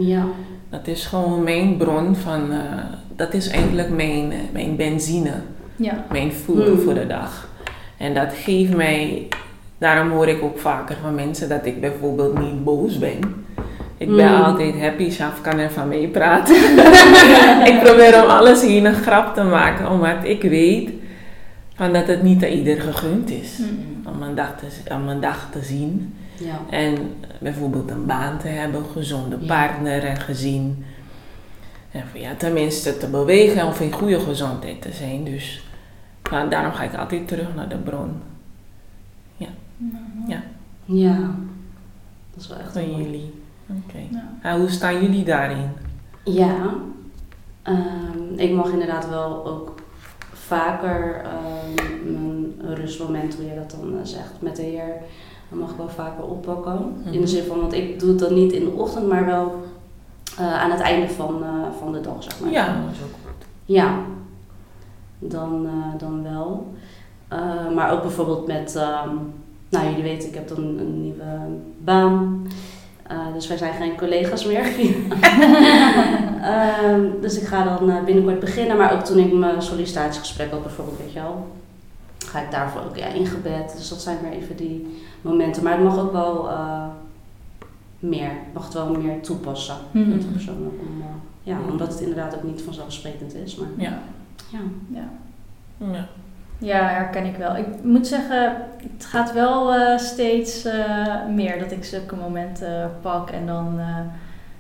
ja, 0.06 0.25
Dat 0.70 0.86
is 0.86 1.06
gewoon 1.06 1.43
mijn 1.43 1.77
bron 1.77 2.17
van, 2.17 2.53
eh, 2.53 2.58
dat 3.17 3.34
is 3.34 3.48
eigenlijk 3.48 3.89
mijn, 3.91 4.32
eh, 4.32 4.39
mijn 4.53 4.77
benzine. 4.77 5.31
ja. 5.77 6.05
mijn 6.10 6.32
voer 6.32 6.65
Hmm. 6.67 6.79
voor 6.79 6.94
de 6.94 7.06
dag. 7.06 7.48
En 7.96 8.15
dat 8.15 8.32
geeft 8.34 8.77
mij, 8.77 9.29
daarom 9.79 10.10
hoor 10.10 10.29
ik 10.29 10.43
ook 10.43 10.58
vaker 10.58 10.96
van 11.03 11.15
mensen 11.15 11.48
dat 11.48 11.67
ik 11.67 11.81
bijvoorbeeld 11.81 12.39
niet 12.39 12.65
boos 12.65 12.98
ben. 12.98 13.19
Ik 13.96 14.17
ben 14.17 14.29
Hmm. 14.34 14.43
altijd 14.43 14.81
happy, 14.81 15.10
Shaf 15.10 15.41
kan 15.41 15.58
er 15.58 15.70
van 15.70 15.89
meepraten. 15.89 16.55
ik 17.72 17.81
probeer 17.82 18.22
om 18.24 18.31
alles 18.31 18.62
hier 18.62 18.84
een 18.84 18.94
grap 18.94 19.34
te 19.34 19.43
maken, 19.43 19.91
omdat 19.91 20.17
ik 20.22 20.43
weet 20.43 20.91
van 21.82 21.93
dat 21.93 22.06
het 22.06 22.22
niet 22.22 22.44
aan 22.44 22.51
ieder 22.51 22.81
gegund 22.81 23.31
is. 23.31 23.58
Mm. 23.58 24.06
Om 24.06 24.22
een, 24.22 24.34
dag 24.34 24.56
te, 24.56 24.94
om 24.94 25.08
een 25.08 25.20
dag 25.20 25.48
te 25.51 25.62
zien 25.62 26.15
ja. 26.39 26.60
en 26.70 27.15
bijvoorbeeld 27.41 27.91
een 27.91 28.06
baan 28.06 28.39
te 28.39 28.48
hebben, 28.48 28.84
gezonde 28.93 29.36
Ja. 29.41 29.46
partner 29.46 30.05
en 30.05 30.17
gezin. 30.17 30.84
En 31.91 32.05
voor, 32.10 32.20
ja, 32.20 32.34
tenminste 32.34 32.98
te 32.98 33.06
bewegen 33.06 33.67
of 33.67 33.81
in 33.81 33.93
goede 33.93 34.20
gezondheid 34.20 34.82
te 34.82 34.93
zijn. 34.93 35.24
Dus 35.24 35.65
maar 36.31 36.48
daarom 36.48 36.72
ga 36.72 36.82
ik 36.82 36.94
altijd 36.94 37.29
terug 37.29 37.55
naar 37.55 37.69
de 37.69 37.77
bron 37.77 38.10
Ja, 40.84 41.31
dat 42.34 42.43
is 42.43 42.48
wel 42.48 42.58
echt 42.58 42.72
van 42.72 42.96
jullie. 42.96 43.34
Oké. 43.69 43.98
Ja. 44.10 44.32
En 44.43 44.58
hoe 44.58 44.70
staan 44.70 45.03
jullie 45.03 45.24
daarin? 45.24 45.70
Ja, 46.24 46.74
ehm, 47.62 48.19
ik 48.36 48.53
mag 48.53 48.70
inderdaad 48.72 49.08
wel 49.08 49.46
ook 49.46 49.81
vaker 50.56 51.23
ehm, 51.25 52.13
mijn 52.13 52.75
rustmoment, 52.75 53.35
hoe 53.35 53.44
je 53.44 53.55
dat 53.55 53.71
dan 53.81 53.93
eh, 53.99 54.05
zegt, 54.05 54.32
met 54.39 54.56
de 54.56 54.63
Heer, 54.63 54.94
dan 55.49 55.59
mag 55.59 55.71
ik 55.71 55.77
wel 55.77 55.89
vaker 55.89 56.25
oppakken. 56.25 56.79
In 57.05 57.11
Mhm. 57.11 57.21
de 57.21 57.27
zin 57.27 57.44
van, 57.44 57.61
want 57.61 57.73
ik 57.73 58.01
doe 58.01 58.09
het 58.09 58.19
dan 58.19 58.35
niet 58.35 58.53
in 58.53 58.65
de 58.65 58.71
ochtend, 58.71 59.09
maar 59.09 59.25
wel 59.27 59.55
eh, 60.39 60.61
aan 60.63 60.71
het 60.71 60.81
einde 60.81 61.09
van, 61.09 61.43
eh, 61.43 61.51
van 61.79 61.93
de 61.93 62.01
dag, 62.01 62.23
zeg 62.23 62.41
maar. 62.41 62.51
Ja, 62.51 62.67
dat 62.67 62.93
is 62.93 63.03
ook 63.03 63.11
goed. 63.25 63.47
Ja, 63.65 63.94
dan, 65.19 65.67
dan 65.99 66.23
wel. 66.23 66.67
Maar 67.75 67.93
ook 67.93 68.03
bijvoorbeeld 68.03 68.47
met, 68.47 68.77
ehm, 68.77 69.09
nou 69.69 69.87
jullie 69.89 70.03
weten, 70.03 70.29
ik 70.29 70.35
heb 70.35 70.49
dan 70.49 70.59
een 70.59 71.03
nieuwe 71.03 71.25
baan. 71.79 72.47
Eh, 73.12 73.32
dus 73.34 73.46
wij 73.46 73.56
zijn 73.56 73.74
geen 73.74 73.96
collega's 73.96 74.44
meer. 74.44 74.66
Ehm, 76.42 77.06
dus 77.20 77.40
ik 77.40 77.46
ga 77.46 77.64
dan 77.64 77.90
eh, 77.90 78.04
binnenkort 78.04 78.40
beginnen. 78.40 78.76
Maar 78.76 78.92
ook 78.92 79.04
toen 79.04 79.19
ik 79.19 79.32
mijn 79.32 79.62
sollicitatiegesprek 79.62 80.50
had 80.50 80.62
bijvoorbeeld, 80.62 80.98
weet 80.98 81.12
je 81.12 81.20
wel. 81.20 81.46
Ga 82.19 82.40
ik 82.40 82.50
daarvoor 82.50 82.81
ook 82.81 82.96
ja, 82.96 83.06
in 83.06 83.26
gebed. 83.26 83.74
Dus 83.76 83.88
dat 83.88 84.02
zijn 84.02 84.19
weer 84.22 84.32
even 84.32 84.56
die 84.56 85.00
momenten. 85.20 85.62
Maar 85.62 85.72
het 85.72 85.82
mag 85.82 85.98
ook 85.98 86.12
wel 86.12 86.48
eh, 86.48 86.86
meer. 87.98 88.31
Ik 88.31 88.52
mag 88.52 88.64
het 88.64 88.74
wel 88.74 88.90
meer 88.90 89.20
toepassen. 89.20 89.76
Dat 89.92 90.32
persoonlijk. 90.32 90.74
Om, 90.81 91.04
ja, 91.42 91.58
omdat 91.70 91.92
het 91.92 92.00
inderdaad 92.00 92.34
ook 92.34 92.42
niet 92.42 92.62
vanzelfsprekend 92.62 93.34
is. 93.34 93.56
Maar 93.56 93.69
Ja. 93.76 93.98
ja. 94.50 94.58
Ja. 94.88 95.08
Ja. 95.78 96.08
Ja, 96.62 96.88
herken 96.88 97.24
ik 97.24 97.36
wel. 97.36 97.56
Ik 97.56 97.66
moet 97.82 98.06
zeggen, 98.06 98.56
het 98.92 99.04
gaat 99.04 99.32
wel 99.32 99.74
eh, 99.74 99.98
steeds 99.98 100.64
eh, 100.64 101.26
meer 101.26 101.58
dat 101.58 101.72
ik 101.72 101.84
zulke 101.84 102.16
momenten 102.16 102.90
pak 103.00 103.31
en 103.31 103.46
dan 103.46 103.78
eh, 103.78 103.98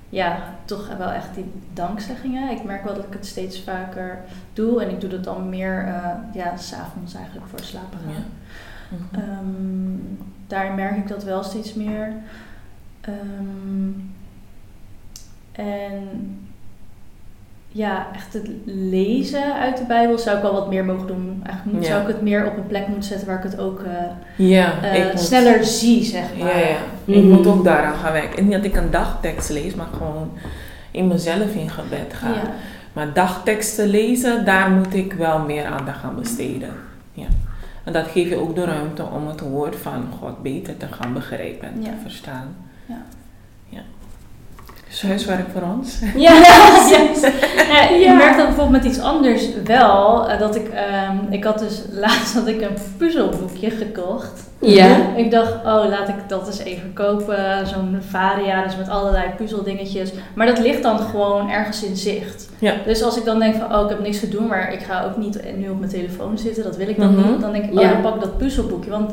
ja, 0.08 0.38
toch 0.64 0.96
wel 0.96 1.10
echt 1.10 1.34
die 1.34 1.52
dankzeggingen. 1.72 2.50
Ik 2.50 2.64
merk 2.64 2.84
wel 2.84 2.94
dat 2.94 3.04
ik 3.04 3.12
het 3.12 3.26
steeds 3.26 3.62
vaker 3.62 4.18
doe 4.52 4.82
en 4.82 4.90
ik 4.90 5.00
doe 5.00 5.10
dat 5.10 5.24
dan 5.24 5.48
meer 5.48 5.94
ja, 6.32 6.56
s'avonds 6.56 7.14
eigenlijk 7.14 7.46
voor 7.46 7.60
slapen 7.60 7.98
gaan. 8.04 8.12
Ja. 8.12 8.22
Mhm. 8.88 9.38
Um, 9.38 10.18
daar 10.46 10.72
merk 10.72 10.96
ik 10.96 11.08
dat 11.08 11.24
wel 11.24 11.42
steeds 11.42 11.74
meer. 11.74 12.12
Um, 13.08 14.14
en 15.52 16.08
ja, 17.72 18.06
echt 18.14 18.32
het 18.32 18.50
lezen 18.64 19.54
uit 19.54 19.76
de 19.76 19.84
Bijbel 19.84 20.18
zou 20.18 20.36
ik 20.36 20.42
wel 20.42 20.52
wat 20.52 20.68
meer 20.68 20.84
mogen 20.84 21.06
doen. 21.06 21.42
Eigenlijk 21.46 21.84
zou 21.84 22.00
ik 22.02 22.06
het 22.06 22.22
meer 22.22 22.46
op 22.46 22.56
een 22.56 22.66
plek 22.66 22.86
moeten 22.86 23.08
zetten 23.08 23.26
waar 23.26 23.36
ik 23.36 23.50
het 23.50 23.58
ook 23.58 23.80
uh, 23.80 24.48
ja, 24.48 24.72
uh, 24.94 25.16
sneller 25.16 25.56
moet, 25.56 25.66
zie, 25.66 26.04
zeg 26.04 26.24
maar. 26.38 26.48
Ja, 26.48 26.58
ja. 26.58 26.76
Mm. 27.04 27.14
Ik 27.14 27.22
moet 27.22 27.46
ook 27.46 27.64
daaraan 27.64 27.94
gaan 27.94 28.12
werken. 28.12 28.38
En 28.38 28.44
niet 28.44 28.52
dat 28.52 28.64
ik 28.64 28.76
een 28.76 28.90
dagtekst 28.90 29.50
lees, 29.50 29.74
maar 29.74 29.88
gewoon 29.96 30.30
in 30.90 31.08
mezelf 31.08 31.54
in 31.54 31.70
gebed 31.70 32.14
ga. 32.14 32.28
Ja. 32.28 32.42
Maar 32.92 33.12
dagteksten 33.12 33.88
lezen, 33.88 34.44
daar 34.44 34.70
moet 34.70 34.94
ik 34.94 35.12
wel 35.12 35.38
meer 35.38 35.64
aandacht 35.64 36.02
aan 36.04 36.16
besteden. 36.16 36.70
Ja. 37.12 37.26
En 37.84 37.92
dat 37.92 38.06
geeft 38.06 38.28
je 38.28 38.36
ook 38.36 38.54
de 38.54 38.64
ruimte 38.64 39.04
om 39.04 39.26
het 39.26 39.40
woord 39.40 39.76
van 39.76 40.04
God 40.18 40.42
beter 40.42 40.76
te 40.76 40.86
gaan 40.90 41.12
begrijpen 41.12 41.68
en 41.68 41.80
te 41.80 41.90
verstaan. 42.02 42.56
Ja. 42.86 43.02
Dus 44.92 45.02
huiswerk 45.02 45.46
voor 45.52 45.62
ons. 45.62 45.98
Ja, 46.16 46.32
ja. 47.72 47.88
je 47.88 48.14
merkt 48.16 48.36
dan 48.36 48.46
bijvoorbeeld 48.46 48.82
met 48.82 48.84
iets 48.84 49.00
anders 49.00 49.48
wel. 49.64 50.30
Uh, 50.30 50.38
dat 50.38 50.56
ik, 50.56 50.66
um, 50.66 51.32
ik 51.32 51.44
had 51.44 51.58
dus 51.58 51.82
laatst 52.04 52.34
had 52.34 52.46
ik 52.46 52.60
een 52.60 52.76
puzzelboekje 52.96 53.70
gekocht. 53.70 54.50
Ja. 54.58 54.96
Ik 55.16 55.30
dacht, 55.30 55.52
oh 55.52 55.84
laat 55.88 56.08
ik 56.08 56.14
dat 56.26 56.46
eens 56.46 56.58
even 56.58 56.92
kopen. 56.92 57.66
Zo'n 57.66 57.98
varia, 58.08 58.64
dus 58.64 58.76
met 58.76 58.88
allerlei 58.88 59.24
puzzeldingetjes. 59.36 60.12
Maar 60.34 60.46
dat 60.46 60.58
ligt 60.58 60.82
dan 60.82 60.98
gewoon 60.98 61.50
ergens 61.50 61.84
in 61.84 61.96
zicht. 61.96 62.48
Ja. 62.58 62.74
Dus 62.86 63.02
als 63.02 63.16
ik 63.16 63.24
dan 63.24 63.38
denk 63.38 63.54
van, 63.54 63.74
oh 63.74 63.82
ik 63.82 63.88
heb 63.88 64.00
niks 64.00 64.20
te 64.20 64.28
doen, 64.28 64.46
maar 64.46 64.72
ik 64.72 64.80
ga 64.80 65.04
ook 65.04 65.16
niet 65.16 65.56
nu 65.56 65.68
op 65.68 65.78
mijn 65.78 65.90
telefoon 65.90 66.38
zitten. 66.38 66.62
Dat 66.62 66.76
wil 66.76 66.88
ik 66.88 66.98
dan 66.98 67.10
mm 67.10 67.22
-hmm. 67.22 67.32
niet. 67.32 67.40
Dan 67.40 67.52
denk 67.52 67.64
ik, 67.64 67.78
oh 67.78 67.90
dan 67.90 68.00
pak 68.00 68.14
ik 68.14 68.20
dat 68.20 68.38
puzzelboekje. 68.38 68.90
Want 68.90 69.12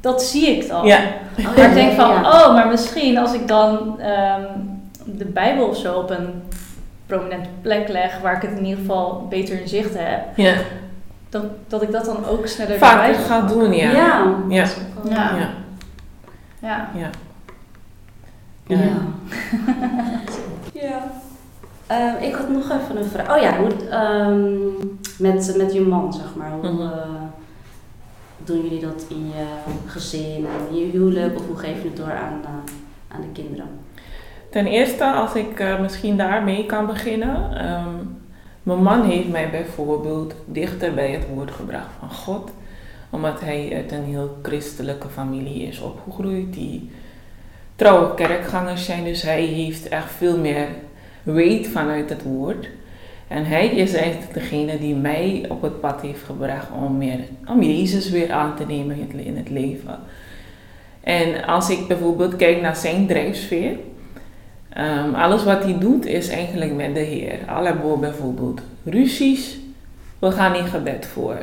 dat 0.00 0.22
zie 0.22 0.46
ik 0.46 0.68
dan. 0.68 0.86
Ja. 0.86 1.00
Maar 1.36 1.68
ik 1.68 1.74
denk 1.74 1.92
van, 2.00 2.10
oh 2.10 2.54
maar 2.54 2.68
misschien 2.68 3.18
als 3.18 3.32
ik 3.32 3.48
dan... 3.48 4.00
Um, 4.00 4.69
de 5.18 5.24
Bijbel 5.24 5.68
of 5.68 5.76
zo 5.76 5.98
op 5.98 6.10
een 6.10 6.42
prominente 7.06 7.48
plek 7.60 7.88
leg, 7.88 8.20
waar 8.20 8.36
ik 8.36 8.42
het 8.42 8.58
in 8.58 8.64
ieder 8.64 8.78
geval 8.78 9.26
beter 9.28 9.60
in 9.60 9.68
zicht 9.68 9.94
heb. 9.98 10.36
Ja. 10.36 10.54
Dat, 11.28 11.44
dat 11.68 11.82
ik 11.82 11.90
dat 11.90 12.04
dan 12.04 12.24
ook 12.24 12.46
sneller 12.46 12.78
Vaker 12.78 13.14
ga 13.14 13.40
doen, 13.40 13.72
ja. 13.72 13.90
Ja. 13.90 14.34
Ja. 14.48 14.66
Ja. 15.04 15.36
Ja. 15.36 15.50
Ja. 16.60 16.90
ja. 16.94 17.10
ja. 18.66 18.78
ja. 20.72 21.02
Uh, 21.90 22.22
ik 22.22 22.34
had 22.34 22.48
nog 22.48 22.70
even 22.70 22.96
een 22.96 23.04
vraag. 23.04 23.36
Oh 23.36 23.42
ja, 23.42 23.56
hoe, 23.56 23.70
um, 23.94 24.98
met, 25.18 25.54
met 25.56 25.72
je 25.72 25.80
man, 25.80 26.12
zeg 26.12 26.34
maar. 26.34 26.50
Hoe 26.50 26.66
-hmm. 26.66 26.80
uh, 26.80 27.22
doen 28.44 28.62
jullie 28.62 28.80
dat 28.80 29.04
in 29.08 29.26
je 29.26 29.44
gezin 29.86 30.46
en 30.46 30.76
in 30.76 30.76
je 30.76 30.90
huwelijk? 30.90 31.36
Of 31.36 31.46
hoe 31.46 31.56
geef 31.56 31.82
je 31.82 31.88
het 31.88 31.96
door 31.96 32.12
aan, 32.12 32.40
uh, 32.42 32.48
aan 33.08 33.20
de 33.20 33.32
kinderen? 33.32 33.66
Ten 34.50 34.66
eerste, 34.66 35.04
als 35.04 35.34
ik 35.34 35.60
uh, 35.60 35.80
misschien 35.80 36.16
daarmee 36.16 36.66
kan 36.66 36.86
beginnen. 36.86 37.66
Um, 37.70 38.18
mijn 38.62 38.82
man 38.82 39.04
heeft 39.04 39.28
mij 39.28 39.50
bijvoorbeeld 39.50 40.34
dichter 40.44 40.94
bij 40.94 41.10
het 41.10 41.26
woord 41.34 41.50
gebracht 41.50 41.90
van 41.98 42.10
God. 42.10 42.50
Omdat 43.10 43.40
hij 43.40 43.72
uit 43.74 43.92
een 43.92 44.04
heel 44.04 44.38
christelijke 44.42 45.08
familie 45.08 45.62
is 45.62 45.80
opgegroeid. 45.80 46.52
Die 46.52 46.90
trouwe 47.76 48.14
kerkgangers 48.14 48.84
zijn. 48.84 49.04
Dus 49.04 49.22
hij 49.22 49.42
heeft 49.42 49.88
echt 49.88 50.12
veel 50.12 50.38
meer 50.38 50.66
weet 51.22 51.68
vanuit 51.68 52.10
het 52.10 52.22
woord. 52.22 52.68
En 53.28 53.44
hij 53.44 53.66
is 53.66 53.92
eigenlijk 53.94 54.34
degene 54.34 54.78
die 54.78 54.94
mij 54.94 55.44
op 55.48 55.62
het 55.62 55.80
pad 55.80 56.00
heeft 56.00 56.22
gebracht 56.22 56.68
om, 56.84 56.96
meer, 56.96 57.18
om 57.46 57.62
Jezus 57.62 58.10
weer 58.10 58.32
aan 58.32 58.56
te 58.56 58.66
nemen 58.66 59.10
in 59.12 59.36
het 59.36 59.50
leven. 59.50 59.98
En 61.00 61.44
als 61.44 61.70
ik 61.70 61.86
bijvoorbeeld 61.88 62.36
kijk 62.36 62.60
naar 62.60 62.76
zijn 62.76 63.06
drijfsfeer 63.06 63.76
Um, 64.78 65.14
alles 65.14 65.44
wat 65.44 65.64
hij 65.64 65.78
doet 65.78 66.06
is 66.06 66.28
eigenlijk 66.28 66.74
met 66.74 66.94
de 66.94 67.00
Heer. 67.00 67.38
Alle 67.46 67.74
bijvoorbeeld 68.00 68.60
ruzies, 68.84 69.58
we 70.18 70.30
gaan 70.30 70.54
in 70.54 70.66
gebed 70.66 71.06
voor. 71.06 71.36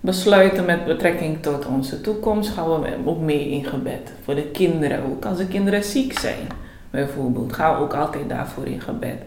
Besluiten 0.00 0.64
met 0.64 0.84
betrekking 0.84 1.42
tot 1.42 1.66
onze 1.66 2.00
toekomst 2.00 2.50
gaan 2.50 2.80
we 2.80 2.96
ook 3.04 3.20
mee 3.20 3.50
in 3.50 3.64
gebed. 3.64 4.12
Voor 4.24 4.34
de 4.34 4.50
kinderen 4.50 5.02
ook. 5.04 5.24
Als 5.24 5.38
de 5.38 5.46
kinderen 5.46 5.84
ziek 5.84 6.18
zijn, 6.18 6.46
bijvoorbeeld, 6.90 7.52
gaan 7.52 7.76
we 7.76 7.82
ook 7.82 7.94
altijd 7.94 8.28
daarvoor 8.28 8.66
in 8.66 8.80
gebed. 8.80 9.18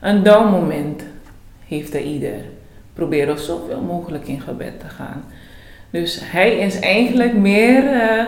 Een 0.00 0.22
moment 0.22 1.02
heeft 1.66 1.94
er 1.94 2.02
ieder. 2.02 2.40
Probeer 2.92 3.28
er 3.28 3.38
zoveel 3.38 3.80
mogelijk 3.80 4.28
in 4.28 4.40
gebed 4.40 4.80
te 4.80 4.88
gaan. 4.88 5.24
Dus 5.90 6.20
hij 6.22 6.58
is 6.58 6.80
eigenlijk 6.80 7.34
meer. 7.34 7.82
Uh, 7.82 8.22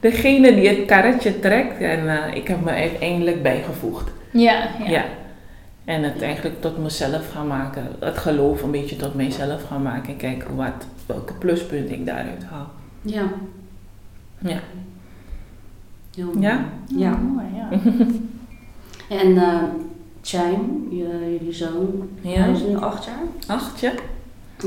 degene 0.00 0.54
die 0.54 0.68
het 0.68 0.84
karretje 0.84 1.40
trekt. 1.40 1.80
En 1.80 2.04
uh, 2.04 2.34
ik 2.34 2.48
heb 2.48 2.64
me 2.64 2.70
uiteindelijk 2.70 3.42
bijgevoegd. 3.42 4.10
Ja, 4.32 4.68
ja. 4.78 4.88
ja. 4.90 5.04
En 5.84 6.02
het 6.02 6.22
eigenlijk 6.22 6.60
tot 6.60 6.78
mezelf 6.78 7.30
gaan 7.32 7.46
maken. 7.46 7.86
Het 7.98 8.18
geloof 8.18 8.62
een 8.62 8.70
beetje 8.70 8.96
tot 8.96 9.14
mijzelf 9.14 9.62
gaan 9.62 9.82
maken. 9.82 10.08
En 10.08 10.16
kijken 10.16 10.56
wat, 10.56 10.86
welke 11.06 11.34
pluspunten 11.34 11.94
ik 11.94 12.06
daaruit 12.06 12.44
haal. 12.44 12.66
Ja. 13.02 13.22
Ja. 14.38 14.58
Heel 16.14 16.26
mooi. 16.26 16.40
Ja? 16.40 16.64
Ja, 16.96 17.10
mooi, 17.16 17.46
ja. 17.54 17.68
en 19.22 19.28
uh, 19.28 19.62
Chime, 20.22 20.66
jullie 20.90 21.52
zoon, 21.52 22.08
Ja. 22.20 22.40
hij 22.40 22.52
is 22.52 22.62
nu 22.62 22.76
acht 22.76 23.04
jaar. 23.04 23.22
Acht, 23.46 23.80
ja. 23.80 23.92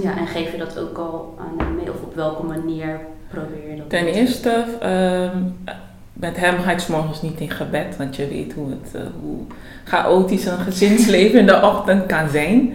Ja, 0.01 0.17
en 0.17 0.27
geef 0.27 0.51
je 0.51 0.57
dat 0.57 0.79
ook 0.79 0.97
al 0.97 1.37
aan 1.39 1.65
hem 1.65 1.75
mee? 1.75 1.91
Of 1.91 2.01
op 2.01 2.15
welke 2.15 2.43
manier 2.43 2.99
probeer 3.31 3.69
je 3.69 3.75
dat? 3.75 3.89
Ten 3.89 4.05
eerste, 4.05 4.63
ehm, 4.79 5.37
met 6.13 6.37
hem 6.37 6.59
ga 6.59 6.71
ik 6.71 6.79
's 6.79 6.87
morgens 6.87 7.21
niet 7.21 7.39
in 7.39 7.49
gebed, 7.49 7.97
want 7.97 8.15
je 8.15 8.27
weet 8.27 8.53
hoe, 8.53 8.69
het, 8.69 8.95
uh, 8.95 9.01
hoe 9.21 9.39
chaotisch 9.83 10.45
een 10.45 10.57
gezinsleven 10.57 11.39
in 11.39 11.45
de 11.45 11.61
ochtend 11.61 12.05
kan 12.05 12.29
zijn. 12.29 12.73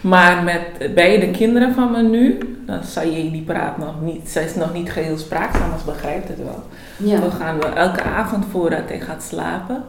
Maar 0.00 0.42
met 0.42 0.94
beide 0.94 1.30
kinderen 1.30 1.74
van 1.74 1.90
me 1.90 2.02
nu, 2.02 2.38
dan 2.66 2.84
Saye 2.84 3.30
die 3.30 3.42
praat 3.42 3.78
nog 3.78 4.00
niet, 4.00 4.28
zij 4.28 4.44
is 4.44 4.54
nog 4.54 4.72
niet 4.72 4.90
geheel 4.90 5.18
spraakzaam, 5.18 5.68
maar 5.68 5.78
ze 5.78 5.84
begrijpt 5.84 6.28
het 6.28 6.38
wel. 6.38 6.62
Ja. 6.96 7.20
Dan 7.20 7.32
gaan 7.32 7.58
we 7.58 7.66
elke 7.66 8.02
avond 8.02 8.44
voordat 8.50 8.88
hij 8.88 9.00
gaat 9.00 9.22
slapen, 9.22 9.84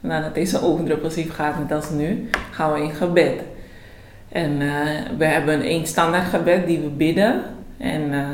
nadat 0.00 0.34
hij 0.34 0.44
zo 0.44 0.58
overdruppelsief 0.58 1.34
gaat 1.34 1.58
net 1.58 1.72
als 1.72 1.90
nu, 1.90 2.28
gaan 2.50 2.72
we 2.72 2.82
in 2.82 2.94
gebed. 2.94 3.42
En 4.28 4.60
uh, 4.60 4.72
we 5.18 5.24
hebben 5.24 5.60
één 5.60 5.86
standaard 5.86 6.28
gebed 6.28 6.66
die 6.66 6.80
we 6.80 6.88
bidden. 6.88 7.42
En 7.78 8.02
uh, 8.12 8.28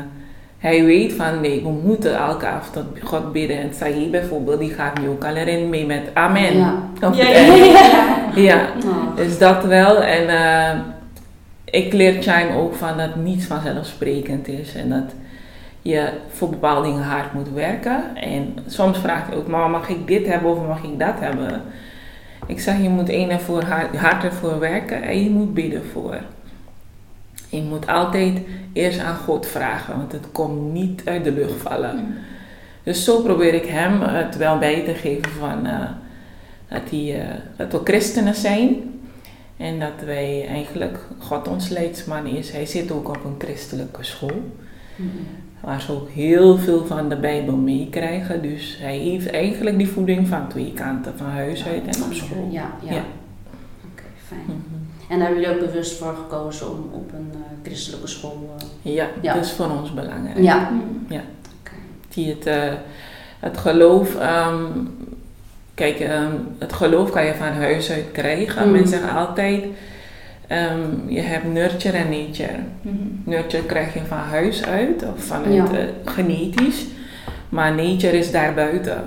hij 0.63 0.85
weet 0.85 1.13
van 1.13 1.41
nee, 1.41 1.61
we 1.61 1.69
moeten 1.69 2.15
elke 2.15 2.45
avond 2.45 2.85
God 3.03 3.31
bidden. 3.31 3.57
En 3.57 3.73
Sahi 3.73 4.09
bijvoorbeeld, 4.09 4.59
die 4.59 4.73
gaat 4.73 4.99
nu 4.99 5.07
ook 5.07 5.25
al 5.25 5.35
erin 5.35 5.69
mee 5.69 5.85
met 5.85 6.01
amen. 6.13 6.57
Ja. 6.57 6.75
Of 7.01 7.17
Ja, 7.17 7.29
ja, 7.29 7.55
ja. 7.55 8.31
ja. 8.35 8.67
Oh. 8.85 9.15
Dus 9.15 9.37
dat 9.37 9.63
wel. 9.63 10.03
En 10.03 10.29
eh, 10.29 10.79
ik 11.65 11.93
leer 11.93 12.21
Chime 12.21 12.55
ook 12.57 12.75
van 12.75 12.97
dat 12.97 13.15
niets 13.15 13.45
vanzelfsprekend 13.45 14.47
is. 14.47 14.75
En 14.75 14.89
dat 14.89 15.13
je 15.81 16.09
voor 16.29 16.49
bepaalde 16.49 16.87
dingen 16.87 17.03
hard 17.03 17.33
moet 17.33 17.53
werken. 17.53 18.03
En 18.15 18.57
soms 18.67 18.97
vraagt 18.97 19.27
hij 19.27 19.37
ook, 19.37 19.47
mama 19.47 19.67
mag 19.67 19.89
ik 19.89 20.07
dit 20.07 20.27
hebben 20.27 20.51
of 20.51 20.67
mag 20.67 20.83
ik 20.83 20.99
dat 20.99 21.19
hebben? 21.19 21.61
Ik 22.47 22.59
zeg, 22.59 22.81
je 22.81 22.89
moet 22.89 23.09
één 23.09 23.29
ervoor 23.29 23.63
hard, 23.63 23.95
hard 23.95 24.23
ervoor 24.23 24.59
werken 24.59 25.01
en 25.01 25.23
je 25.23 25.29
moet 25.29 25.53
bidden 25.53 25.83
voor. 25.91 26.17
Je 27.55 27.61
moet 27.61 27.87
altijd 27.87 28.37
eerst 28.73 28.99
aan 28.99 29.15
God 29.15 29.45
vragen, 29.45 29.97
want 29.97 30.11
het 30.11 30.31
komt 30.31 30.73
niet 30.73 31.01
uit 31.05 31.23
de 31.23 31.31
lucht 31.31 31.61
vallen. 31.61 32.15
Dus 32.83 33.03
zo 33.03 33.21
probeer 33.21 33.53
ik 33.53 33.65
hem 33.65 34.01
het 34.01 34.37
wel 34.37 34.57
bij 34.57 34.83
te 34.83 34.93
geven 34.93 35.31
van 35.31 35.65
eh, 35.65 35.79
dat, 36.67 36.81
hij, 36.89 37.21
eh, 37.21 37.35
dat 37.57 37.71
we 37.71 37.79
christenen 37.83 38.35
zijn. 38.35 38.75
En 39.57 39.79
dat 39.79 40.05
wij 40.05 40.47
eigenlijk 40.47 40.97
God 41.19 41.47
ons 41.47 41.69
leidsman 41.69 42.25
is. 42.25 42.51
Hij 42.51 42.65
zit 42.65 42.91
ook 42.91 43.07
op 43.07 43.25
een 43.25 43.35
christelijke 43.37 44.03
school. 44.03 44.51
Mhm. 44.95 45.07
Waar 45.59 45.81
ze 45.81 45.91
ook 45.91 46.09
heel 46.09 46.57
veel 46.57 46.85
van 46.85 47.09
de 47.09 47.15
Bijbel 47.15 47.55
meekrijgen. 47.55 48.41
Dus 48.41 48.77
hij 48.79 48.97
heeft 48.97 49.29
eigenlijk 49.29 49.77
die 49.77 49.87
voeding 49.87 50.27
van 50.27 50.47
twee 50.47 50.73
kanten. 50.73 51.17
Van 51.17 51.27
huis 51.27 51.65
uit 51.65 51.97
en 51.97 52.03
op 52.03 52.13
school. 52.13 52.47
Ja, 52.51 52.71
ja. 52.83 52.93
Ja. 52.93 53.03
Oké, 53.91 54.03
fijn. 54.27 54.41
Mhm. 54.45 54.72
En 55.13 55.19
daar 55.19 55.27
hebben 55.27 55.43
jullie 55.45 55.61
ook 55.63 55.71
bewust 55.71 55.97
voor 55.97 56.15
gekozen 56.15 56.69
om 56.71 56.89
op 56.91 57.11
een 57.13 57.31
eh, 57.33 57.39
christelijke 57.67 58.07
school... 58.07 58.55
eh, 58.83 58.93
Ja, 58.93 59.07
Ja. 59.21 59.33
dat 59.33 59.43
is 59.45 59.51
voor 59.51 59.69
ons 59.79 59.93
belangrijk. 59.93 60.37
ja. 60.39 60.69
Mm. 60.71 61.07
Oké. 61.09 61.71
Die 62.09 62.29
het, 62.29 62.45
eh, 62.45 62.73
het 63.39 63.57
geloof, 63.57 64.15
ehm, 64.15 64.63
kijk, 65.73 65.99
ehm, 65.99 66.31
het 66.57 66.73
geloof 66.73 67.09
kan 67.11 67.25
je 67.25 67.33
van 67.33 67.47
huis 67.47 67.91
uit 67.91 68.11
krijgen. 68.11 68.65
Mm. 68.65 68.71
Men 68.71 68.87
zegt 68.87 69.11
altijd, 69.15 69.63
Ehm, 70.47 70.89
je 71.07 71.19
hebt 71.21 71.53
nurture 71.53 71.97
en 71.97 72.09
nature. 72.09 72.59
Mhm. 72.81 72.95
Nurture 73.23 73.63
krijg 73.65 73.93
je 73.93 73.99
van 74.07 74.17
huis 74.17 74.65
uit 74.65 75.03
of 75.15 75.23
vanuit 75.23 75.53
Ja. 75.71 76.11
genetisch, 76.11 76.85
maar 77.49 77.75
nature 77.75 78.17
is 78.17 78.31
daarbuiten. 78.31 79.03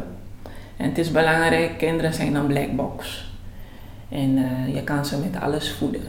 En 0.77 0.89
het 0.89 0.99
is 0.99 1.11
belangrijk, 1.11 1.79
kinderen 1.79 2.15
zijn 2.15 2.35
een 2.35 2.47
black 2.47 2.77
box. 2.77 3.26
En 4.09 4.37
eh, 4.37 4.75
je 4.75 4.83
kan 4.85 5.05
ze 5.07 5.17
met 5.19 5.43
alles 5.43 5.73
voeden. 5.73 6.03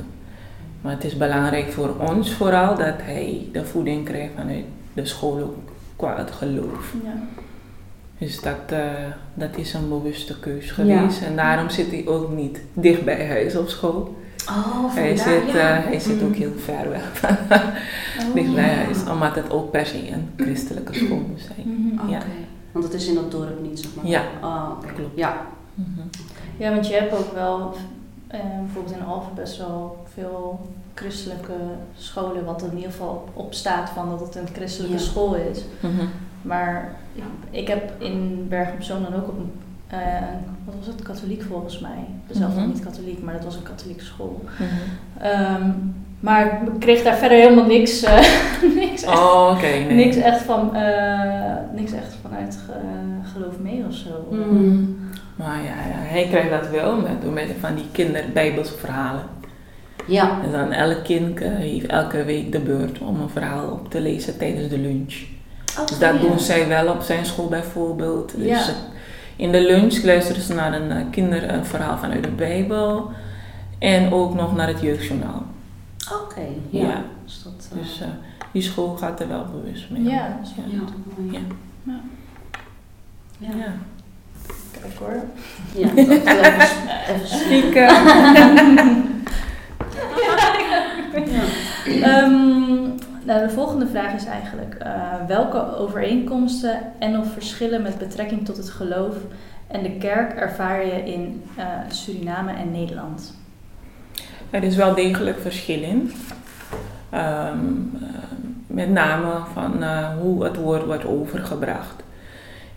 Maar 0.81 0.91
het 0.91 1.03
is 1.03 1.17
belangrijk 1.17 1.71
voor 1.71 1.95
ons 2.09 2.33
vooral 2.33 2.75
dat 2.77 2.95
hij 3.01 3.47
de 3.51 3.65
voeding 3.65 4.05
krijgt 4.05 4.31
vanuit 4.37 4.65
de 4.93 5.05
school 5.05 5.39
ook 5.41 5.55
qua 5.95 6.17
het 6.17 6.31
geloof. 6.31 6.93
Ja. 7.03 7.13
Dus 8.17 8.41
dat, 8.41 8.55
eh, 8.67 8.79
dat 9.33 9.57
is 9.57 9.73
een 9.73 9.89
bewuste 9.89 10.39
keus 10.39 10.71
geweest. 10.71 11.21
En 11.21 11.35
daarom 11.35 11.69
zit 11.69 11.91
hij 11.91 12.07
ook 12.07 12.31
niet 12.35 12.59
dicht 12.73 13.05
bij 13.05 13.27
huis 13.27 13.55
op 13.55 13.67
school. 13.69 14.15
Oh, 14.49 14.95
Hij 14.95 15.17
vandaar, 15.17 15.39
zit, 15.41 15.51
ja. 15.53 15.77
eh, 15.77 15.83
hij 15.85 15.99
zit 15.99 16.21
ook 16.23 16.27
Mm. 16.27 16.33
heel 16.33 16.51
ver 16.57 16.89
weg 16.89 17.21
Oh, 18.19 18.33
dicht 18.33 18.53
bij 18.55 18.75
huis. 18.75 18.97
Omdat 19.11 19.35
het 19.35 19.49
ook 19.51 19.71
per 19.71 19.85
se 19.85 20.11
een 20.11 20.29
christelijke 20.37 20.93
school 20.93 21.17
moet 21.29 21.41
zijn. 21.55 21.67
Mhm. 21.87 21.99
Oké. 22.01 22.11
Ja. 22.11 22.19
Want 22.71 22.85
het 22.85 22.93
is 22.93 23.07
in 23.07 23.15
dat 23.15 23.31
dorp 23.31 23.61
niet, 23.61 23.79
zeg 23.79 23.95
maar. 23.95 24.07
Ja. 24.07 24.21
Oh, 24.43 24.71
oké. 24.77 24.93
Klopt. 24.93 25.17
Ja. 25.17 25.41
Mhm. 25.73 25.99
Ja, 26.57 26.69
want 26.73 26.87
je 26.87 26.93
hebt 26.93 27.13
ook 27.17 27.33
wel, 27.33 27.73
eh, 28.27 28.39
bijvoorbeeld 28.63 28.95
in 28.95 29.05
Alphen 29.05 29.33
best 29.35 29.57
wel 29.57 29.97
veel 30.13 30.59
christelijke 30.93 31.53
scholen, 31.97 32.45
wat 32.45 32.61
er 32.61 32.67
in 32.69 32.75
ieder 32.75 32.91
geval 32.91 33.27
op 33.33 33.53
staat 33.53 33.89
van 33.89 34.09
dat 34.09 34.19
het 34.19 34.35
een 34.35 34.47
christelijke 34.53 34.95
Ja. 34.97 35.01
school 35.01 35.35
is. 35.35 35.65
Mhm. 35.79 36.05
Maar 36.41 36.95
ja, 37.13 37.23
ik 37.49 37.67
heb 37.67 37.91
in 38.01 38.45
Bergen 38.49 38.73
op 38.73 38.81
Zoom 38.81 39.03
dan 39.03 39.15
ook 39.15 39.27
op 39.27 39.37
een, 39.37 39.51
eh, 39.87 39.97
wat 40.65 40.75
was 40.77 40.87
het, 40.87 41.01
katholiek 41.01 41.41
volgens 41.43 41.79
mij. 41.79 42.05
Zelf 42.31 42.55
Mhm. 42.55 42.67
niet 42.67 42.79
katholiek, 42.79 43.23
maar 43.23 43.33
dat 43.33 43.43
was 43.43 43.55
een 43.55 43.63
katholieke 43.63 44.03
school. 44.03 44.41
Mhm. 44.59 45.25
Ehm, 45.25 45.69
maar 46.19 46.61
ik 46.73 46.79
kreeg 46.79 47.03
daar 47.03 47.15
verder 47.15 47.37
helemaal 47.37 47.65
niks, 47.65 48.03
eh, 48.03 48.19
niks, 48.75 49.03
echt, 49.03 49.17
Oh, 49.19 49.61
nee. 49.61 49.85
niks 49.85 50.15
echt 50.15 50.41
van, 50.41 50.75
eh, 50.75 51.55
niks 51.73 51.91
echt 51.91 52.15
vanuit 52.21 52.59
ge- 52.65 53.29
geloof 53.33 53.59
mee 53.59 53.83
of 53.87 53.93
zo. 53.93 54.27
Mm. 54.31 54.97
Maar 55.37 55.63
ja, 55.63 55.73
hij 55.73 56.27
krijgt 56.29 56.49
dat 56.49 56.69
wel 56.69 56.95
met, 57.01 57.21
door 57.21 57.31
middel 57.31 57.55
van 57.59 57.75
die 57.75 57.85
kinderbijbelsverhalen. 57.91 59.23
Ja. 60.07 60.41
En 60.43 60.51
dan 60.51 60.71
elk 60.71 61.03
kind 61.03 61.41
eh, 61.41 61.55
heeft 61.55 61.85
elke 61.85 62.23
week 62.23 62.51
de 62.51 62.59
beurt 62.59 62.99
om 62.99 63.21
een 63.21 63.29
verhaal 63.29 63.71
op 63.71 63.91
te 63.91 64.01
lezen 64.01 64.37
tijdens 64.37 64.69
de 64.69 64.77
lunch. 64.77 65.13
Dus 65.87 65.99
dat 65.99 66.13
ja. 66.13 66.19
doen 66.21 66.39
zij 66.39 66.67
wel 66.67 66.93
op 66.93 67.01
zijn 67.01 67.25
school 67.25 67.47
bijvoorbeeld. 67.47 68.33
Dus 68.37 68.45
Ja. 68.47 68.59
eh, 68.59 68.75
in 69.35 69.51
de 69.51 69.61
lunch 69.61 70.03
luisteren 70.03 70.41
ze 70.41 70.53
naar 70.53 70.73
een 70.73 70.91
eh, 70.91 71.05
kinderverhaal 71.11 71.97
vanuit 71.97 72.23
de 72.23 72.29
Bijbel. 72.31 73.11
En 73.79 74.11
ook 74.11 74.33
nog 74.33 74.55
naar 74.55 74.67
het 74.67 74.81
jeugdjournaal. 74.81 75.43
Oké, 76.23 76.41
ja. 76.69 76.87
Ja. 76.87 77.03
Dus 77.25 77.43
dat, 77.43 77.69
Dus 77.81 78.01
die 78.51 78.61
school 78.61 78.95
gaat 78.95 79.19
er 79.19 79.27
wel 79.27 79.45
bewust 79.51 79.89
mee. 79.89 80.03
Ja, 80.03 80.37
dat 80.39 80.47
is 80.47 80.53
wel 80.55 81.29
Ja. 81.31 81.39
ja, 83.37 83.73
Kijk 84.81 84.93
hoor. 84.99 85.23
Ja, 85.75 85.87
dat 85.87 86.07
even, 86.07 86.25
even 87.07 87.27
Stiekem. 87.27 89.15
Ja. 91.25 91.43
Ehm, 91.85 92.77
nou, 93.23 93.47
de 93.47 93.49
volgende 93.49 93.87
vraag 93.87 94.13
is 94.13 94.25
eigenlijk: 94.25 94.75
eh, 94.75 95.13
welke 95.27 95.75
overeenkomsten 95.77 96.79
en 96.99 97.19
of 97.19 97.33
verschillen 97.33 97.81
met 97.81 97.97
betrekking 97.97 98.45
tot 98.45 98.57
het 98.57 98.69
geloof 98.69 99.15
en 99.67 99.83
de 99.83 99.91
kerk 99.91 100.33
ervaar 100.33 100.85
je 100.85 101.03
in 101.03 101.43
eh, 101.55 101.65
Suriname 101.89 102.51
en 102.51 102.71
Nederland? 102.71 103.33
Er 104.49 104.63
is 104.63 104.75
wel 104.75 104.95
degelijk 104.95 105.39
verschil 105.39 105.81
in. 105.81 106.11
Ehm, 107.09 107.57
eh, 107.93 108.09
met 108.67 108.89
name 108.89 109.41
van 109.53 109.83
eh, 109.83 110.07
hoe 110.19 110.43
het 110.43 110.55
woord 110.55 110.85
wordt 110.85 111.05
overgebracht. 111.05 112.03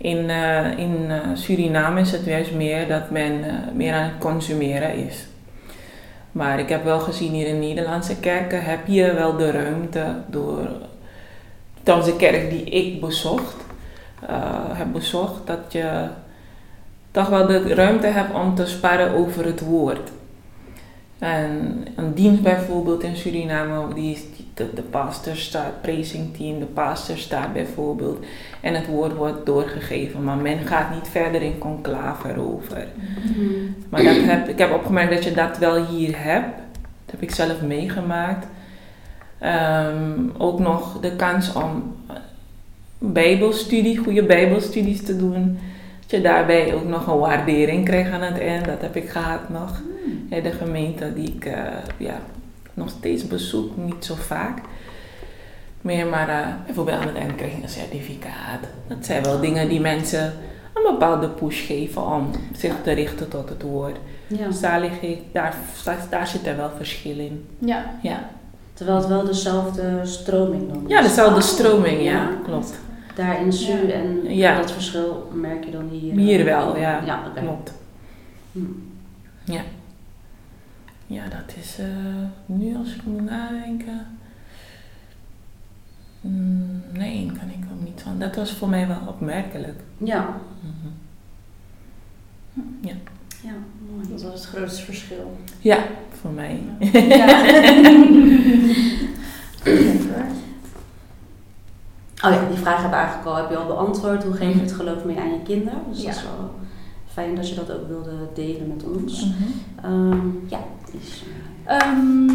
In, 0.01 0.31
eh, 0.31 0.79
in 0.79 1.11
eh, 1.11 1.19
Suriname 1.35 2.01
is 2.01 2.13
het 2.13 2.25
juist 2.25 2.53
meer 2.53 2.89
dat 2.89 3.11
men 3.11 3.45
eh, 3.45 3.75
meer 3.75 3.95
aan 3.95 4.03
het 4.03 4.19
consumeren 4.19 4.95
is. 4.95 5.27
Maar 6.33 6.59
ik 6.59 6.69
heb 6.69 6.85
wel 6.85 7.01
gezien 7.01 7.33
hier 7.33 7.47
in 7.47 7.59
Nederlandse 7.59 8.17
kerken 8.17 8.65
heb 8.65 8.87
je 8.87 9.15
wel 9.15 9.37
de 9.37 9.51
ruimte 9.51 10.15
door, 10.27 10.69
trouwens 11.83 12.11
de 12.11 12.17
kerk 12.17 12.51
die 12.51 12.65
ik 12.65 13.01
bezocht, 13.01 13.57
heb 14.73 14.93
bezocht, 14.93 15.47
dat 15.47 15.59
je 15.69 16.07
toch 17.11 17.29
wel 17.29 17.47
de 17.47 17.75
ruimte 17.75 18.07
hebt 18.07 18.35
om 18.35 18.55
te 18.55 18.67
sparren 18.67 19.13
over 19.13 19.45
het 19.45 19.61
woord. 19.61 20.11
En 21.19 21.85
een 21.97 22.15
dienst 22.15 22.43
bijvoorbeeld 22.43 23.03
in 23.03 23.17
Suriname, 23.17 23.95
die 23.95 24.40
de, 24.61 24.75
de 24.75 24.83
pastor 24.83 25.37
staat, 25.37 25.73
team, 25.83 26.59
de 26.59 26.67
pastor 26.75 27.17
staat 27.17 27.53
bijvoorbeeld. 27.53 28.25
En 28.61 28.75
het 28.75 28.87
woord 28.87 29.15
wordt 29.17 29.47
doorgegeven, 29.47 30.25
maar 30.25 30.37
men 30.37 30.59
gaat 30.59 30.95
niet 30.95 31.09
verder 31.09 31.43
in 31.43 31.59
conclave 31.59 32.29
erover. 32.29 32.87
Mm. 33.37 33.75
Maar 33.89 34.03
dat 34.03 34.17
heb, 34.17 34.49
ik 34.49 34.59
heb 34.59 34.73
opgemerkt 34.73 35.13
dat 35.13 35.25
je 35.25 35.33
dat 35.33 35.59
wel 35.59 35.87
hier 35.87 36.23
hebt. 36.23 36.57
Dat 37.05 37.21
heb 37.21 37.23
ik 37.23 37.35
zelf 37.35 37.63
meegemaakt. 37.63 38.47
Ehm, 39.39 40.29
ook 40.39 40.59
nog 40.59 41.01
de 41.01 41.17
kans 41.17 41.53
om 41.53 41.97
bijbelstudie, 42.99 43.99
goede 43.99 44.25
bijbelstudies 44.25 45.03
te 45.03 45.17
doen. 45.17 45.59
Dat 46.01 46.11
je 46.11 46.21
daarbij 46.21 46.75
ook 46.75 46.89
nog 46.89 47.07
een 47.07 47.19
waardering 47.19 47.85
krijgt 47.85 48.11
aan 48.11 48.23
het 48.23 48.41
eind. 48.41 48.65
Dat 48.65 48.81
heb 48.81 48.97
ik 48.97 49.09
gehad 49.09 49.49
nog. 49.49 49.83
In 50.29 50.43
de 50.43 50.53
gemeente 50.53 51.13
die 51.15 51.35
ik 51.35 51.45
eh, 51.45 51.63
ja, 51.97 52.21
nog 52.75 52.89
steeds 52.89 53.27
bezoek, 53.27 53.77
niet 53.77 54.05
zo 54.05 54.15
vaak. 54.15 54.59
Meer, 55.81 56.07
maar 56.07 56.29
eh, 56.29 56.47
bijvoorbeeld 56.67 57.01
aan 57.01 57.07
het 57.07 57.17
eind 57.17 57.35
krijg 57.35 57.57
je 57.57 57.63
een 57.63 57.69
certificaat. 57.69 58.61
Dat 58.87 58.99
zijn 59.01 59.23
wel 59.23 59.41
dingen 59.41 59.69
die 59.69 59.81
mensen 59.81 60.33
een 60.75 60.83
bepaalde 60.93 61.29
push 61.29 61.67
geven 61.67 62.07
om 62.07 62.31
zich 62.57 62.73
te 62.83 62.93
richten 62.93 63.29
tot 63.29 63.49
het 63.49 63.63
woord. 63.63 63.97
Ja. 64.27 64.47
Dus 64.47 64.61
daar, 64.61 64.81
lig 64.81 65.01
ik, 65.01 65.19
daar, 65.33 65.55
daar, 65.85 65.99
daar 66.11 66.27
zit 66.27 66.47
er 66.47 66.57
wel 66.57 66.71
verschil 66.77 67.19
in. 67.19 67.47
Ja, 67.59 67.85
Ja, 68.03 68.29
Terwijl 68.75 68.99
het 68.99 69.09
wel 69.09 69.25
dezelfde 69.25 70.01
stroming 70.03 70.69
dan 70.73 70.83
is. 70.85 70.91
ja 70.91 71.03
dezelfde 71.03 71.35
Oh, 71.35 71.41
stroming, 71.41 72.03
ja, 72.03 72.29
klopt. 72.45 72.73
Daar 73.15 73.41
in 73.41 73.53
Su 73.53 73.73
Ja. 73.87 73.93
en 73.93 74.35
Ja. 74.35 74.57
dat 74.61 74.73
verschil 74.73 75.29
merk 75.35 75.65
je 75.65 75.71
dan 75.71 75.89
hier. 75.91 76.13
Hier 76.15 76.45
wel, 76.45 76.77
ja. 76.77 77.03
Ja. 77.05 77.23
Klopt. 77.35 77.73
Hm. 78.53 78.61
Ja. 79.45 79.61
Ja, 81.11 81.23
dat 81.29 81.57
is 81.61 81.79
eh, 81.79 81.87
nu 82.47 82.77
als 82.77 82.95
ik 82.95 83.05
moet 83.05 83.25
nadenken. 83.31 84.07
Mm, 86.21 86.83
nee, 86.93 87.27
kan 87.39 87.49
ik 87.49 87.65
ook 87.73 87.85
niet 87.85 88.01
van. 88.03 88.19
Dat 88.19 88.37
was 88.37 88.53
voor 88.53 88.69
mij 88.69 88.87
wel 88.89 89.01
opmerkelijk. 89.09 89.81
Ja. 89.99 90.37
Mhm. 90.61 90.89
Ja, 93.43 93.53
mooi. 93.91 94.09
dat 94.11 94.23
was 94.23 94.33
het 94.33 94.45
grootste 94.45 94.85
verschil. 94.85 95.37
Ja, 95.59 95.85
voor 96.21 96.31
mij. 96.31 96.61
Ja. 96.93 97.45
Oh 102.25 102.31
ja, 102.33 102.49
die 102.49 102.59
vraag 102.59 102.77
heb, 102.83 102.87
ik 102.91 102.97
eigenlijk 102.97 103.29
al, 103.29 103.37
heb 103.37 103.51
je 103.51 103.57
al 103.57 103.67
beantwoord. 103.67 104.25
Hoe 104.25 104.35
geef 104.35 104.55
je 104.55 104.61
het 104.61 104.73
geloof 104.73 105.05
mee 105.05 105.19
aan 105.21 105.33
je 105.33 105.43
kinderen? 105.45 105.79
Dus 105.89 105.97
dat 105.97 106.05
Ja. 106.05 106.11
is 106.11 106.23
wel 106.23 106.51
fijn 107.13 107.35
dat 107.35 107.49
je 107.49 107.55
dat 107.55 107.73
ook 107.73 107.89
wilde 107.89 108.11
delen 108.35 108.69
met 108.69 108.85
ons. 108.85 109.25
Mhm. 109.27 109.85
Ehm, 109.87 110.27
ja, 110.47 110.59
dus, 110.93 111.25
Ehm, 111.65 112.29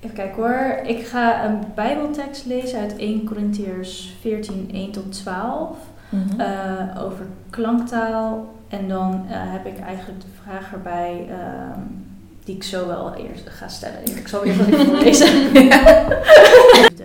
even 0.00 0.14
kijken 0.14 0.34
hoor. 0.34 0.80
Ik 0.86 1.06
ga 1.06 1.44
een 1.44 1.58
Bijbeltekst 1.74 2.46
lezen 2.46 2.80
uit 2.80 2.94
1 2.98 3.24
Corinthiërs 3.24 4.14
14, 4.20 4.68
1 4.72 4.90
tot 4.92 5.12
12. 5.12 5.76
Mhm. 6.08 6.40
eh, 6.40 7.02
over 7.04 7.26
klanktaal. 7.50 8.54
En 8.68 8.88
dan 8.88 9.26
eh, 9.30 9.36
heb 9.38 9.66
ik 9.66 9.78
eigenlijk 9.80 10.20
de 10.20 10.26
vraag 10.42 10.72
erbij 10.72 11.26
ehm, 11.30 11.80
die 12.44 12.54
ik 12.56 12.62
zo 12.62 12.86
wel 12.86 13.14
eerst 13.14 13.48
ga 13.48 13.68
stellen. 13.68 14.04
Ik 14.16 14.28
zal 14.28 14.44
eerst 14.44 14.60
even 14.60 14.86
voorlezen. 14.86 15.52
Liefde. 15.52 17.04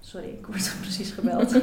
Sorry, 0.00 0.26
ik 0.26 0.46
word 0.46 0.72
precies 0.80 1.10
gebeld. 1.10 1.52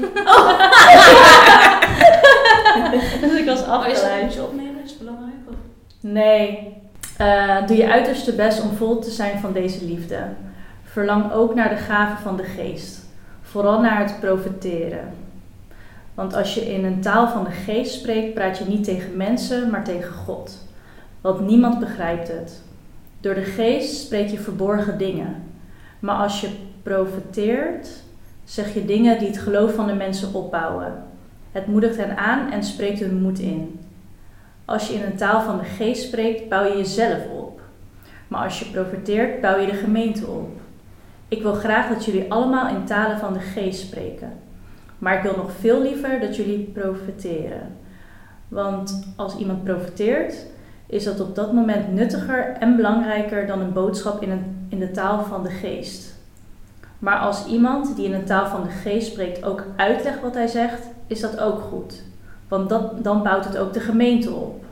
dus 3.22 3.40
ik 3.40 3.46
was 3.46 3.62
Oh, 3.62 3.88
is 3.88 4.02
dat 4.02 4.08
afgeleid. 4.12 4.40
opnemen? 4.42 4.84
Is 4.84 4.90
het 4.90 5.00
belangrijk? 5.00 5.34
Of? 5.50 5.56
Nee. 6.00 6.77
Eh, 7.18 7.68
doe 7.68 7.78
je 7.78 7.92
uiterste 7.92 8.36
best 8.36 8.62
om 8.62 8.76
vol 8.76 9.00
te 9.00 9.10
zijn 9.10 9.40
van 9.40 9.54
deze 9.54 9.86
liefde. 9.86 10.20
Verlang 10.84 11.32
ook 11.32 11.56
naar 11.56 11.70
de 11.70 11.76
gave 11.76 12.22
van 12.22 12.38
de 12.38 12.44
geest. 12.44 13.06
Vooral 13.42 13.82
naar 13.82 14.00
het 14.00 14.20
profeteren. 14.20 15.14
Want 16.14 16.34
als 16.34 16.54
je 16.54 16.74
in 16.74 16.86
een 16.86 17.02
taal 17.02 17.28
van 17.28 17.44
de 17.44 17.52
geest 17.52 17.94
spreekt, 17.94 18.34
praat 18.34 18.58
je 18.58 18.66
niet 18.66 18.84
tegen 18.84 19.18
mensen, 19.18 19.70
maar 19.70 19.84
tegen 19.84 20.14
God. 20.14 20.58
Want 21.22 21.48
niemand 21.48 21.80
begrijpt 21.80 22.28
het. 22.28 22.62
Door 23.20 23.34
de 23.34 23.44
geest 23.44 24.02
spreek 24.02 24.28
je 24.28 24.40
verborgen 24.40 24.98
dingen. 24.98 25.44
Maar 26.00 26.16
als 26.16 26.42
je 26.42 26.50
profeteert, 26.84 27.90
zeg 28.44 28.74
je 28.74 28.86
dingen 28.86 29.20
die 29.20 29.28
het 29.28 29.38
geloof 29.38 29.74
van 29.74 29.88
de 29.88 29.94
mensen 29.94 30.34
opbouwen. 30.34 31.04
Het 31.52 31.68
moedigt 31.68 31.98
hen 31.98 32.18
aan 32.18 32.52
en 32.52 32.64
spreekt 32.64 33.00
hun 33.00 33.22
moed 33.22 33.40
in. 33.40 33.80
Als 34.68 34.88
je 34.88 34.94
in 34.94 35.04
een 35.04 35.16
taal 35.16 35.42
van 35.42 35.58
de 35.58 35.64
geest 35.64 36.04
spreekt, 36.04 36.50
bouw 36.50 36.64
je 36.64 36.78
jezelf 36.78 37.20
op. 37.38 37.62
Maar 38.28 38.44
als 38.44 38.60
je 38.60 38.72
profeteert, 38.72 39.42
bouw 39.42 39.60
je 39.60 39.68
de 39.68 39.78
gemeente 39.78 40.26
op. 40.26 40.50
Ik 41.28 41.42
wil 41.42 41.54
graag 41.54 41.90
dat 41.90 42.06
jullie 42.06 42.32
allemaal 42.32 42.76
in 42.76 42.86
talen 42.86 43.18
van 43.18 43.34
de 43.34 43.40
geest 43.40 43.80
spreken. 43.80 44.34
Maar 44.98 45.18
ik 45.18 45.24
wil 45.24 45.36
nog 45.38 45.52
veel 45.52 45.82
liever 45.82 46.20
dat 46.20 46.36
jullie 46.36 46.72
profeteren. 46.74 47.78
Want 48.48 49.14
als 49.16 49.38
iemand 49.38 49.64
profeteert, 49.64 50.46
is 50.86 51.04
dat 51.04 51.20
op 51.20 51.36
dat 51.36 51.54
moment 51.54 51.94
nuttiger 51.94 52.56
en 52.60 52.76
belangrijker 52.76 53.48
dan 53.48 53.62
een 53.62 53.74
boodschap 53.74 54.22
in, 54.22 54.32
een, 54.32 54.68
in 54.70 54.80
de 54.80 54.92
taal 54.92 55.24
van 55.24 55.44
de 55.44 55.50
geest. 55.50 56.16
Maar 57.00 57.20
als 57.20 57.46
iemand 57.46 57.96
die 57.96 58.06
in 58.06 58.14
een 58.14 58.26
taal 58.26 58.48
van 58.48 58.64
de 58.64 58.70
geest 58.70 59.08
spreekt 59.08 59.44
ook 59.44 59.66
uitlegt 59.76 60.22
wat 60.22 60.34
hij 60.34 60.48
zegt, 60.48 60.88
is 61.08 61.20
dat 61.20 61.40
ook 61.40 61.60
goed. 61.60 62.04
Want 62.48 62.70
dat, 62.70 63.04
dan 63.04 63.24
bouwt 63.24 63.46
het 63.46 63.58
ook 63.58 63.74
de 63.74 63.80
gemeente 63.80 64.32
op. 64.32 64.64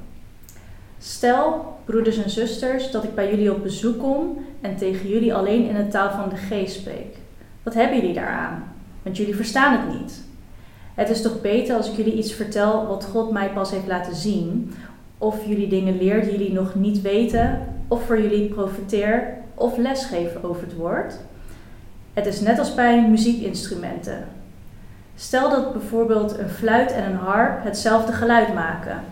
Stel, 0.97 1.73
broeders 1.85 2.23
en 2.23 2.29
zusters, 2.29 2.91
dat 2.91 3.03
ik 3.03 3.15
bij 3.15 3.29
jullie 3.29 3.53
op 3.53 3.63
bezoek 3.63 3.99
kom 3.99 4.45
en 4.61 4.75
tegen 4.75 5.09
jullie 5.09 5.33
alleen 5.33 5.67
in 5.67 5.75
de 5.75 5.87
taal 5.87 6.11
van 6.11 6.29
de 6.29 6.35
geest 6.35 6.75
spreek. 6.75 7.17
Wat 7.63 7.73
hebben 7.73 7.97
jullie 7.97 8.13
daaraan? 8.13 8.63
Want 9.03 9.17
jullie 9.17 9.35
verstaan 9.35 9.79
het 9.79 9.99
niet. 9.99 10.23
Het 10.93 11.09
is 11.09 11.21
toch 11.21 11.41
beter 11.41 11.75
als 11.75 11.89
ik 11.89 11.95
jullie 11.95 12.17
iets 12.17 12.33
vertel 12.33 12.87
wat 12.87 13.05
God 13.05 13.31
mij 13.31 13.49
pas 13.49 13.71
heeft 13.71 13.87
laten 13.87 14.15
zien, 14.15 14.73
of 15.17 15.45
jullie 15.47 15.67
dingen 15.67 15.97
leer 15.97 16.21
die 16.21 16.31
jullie 16.31 16.53
nog 16.53 16.75
niet 16.75 17.01
weten, 17.01 17.59
of 17.87 18.05
voor 18.05 18.21
jullie 18.21 18.47
profiteer 18.47 19.37
of 19.53 19.77
lesgeven 19.77 20.43
over 20.43 20.63
het 20.63 20.75
woord. 20.75 21.19
Het 22.13 22.25
is 22.25 22.41
net 22.41 22.59
als 22.59 22.75
bij 22.75 23.07
muziekinstrumenten. 23.09 24.27
Stel 25.15 25.49
dat 25.49 25.73
bijvoorbeeld 25.73 26.37
een 26.37 26.49
fluit 26.49 26.91
en 26.91 27.03
een 27.03 27.17
harp 27.17 27.63
hetzelfde 27.63 28.11
geluid 28.11 28.53
maken. 28.53 29.03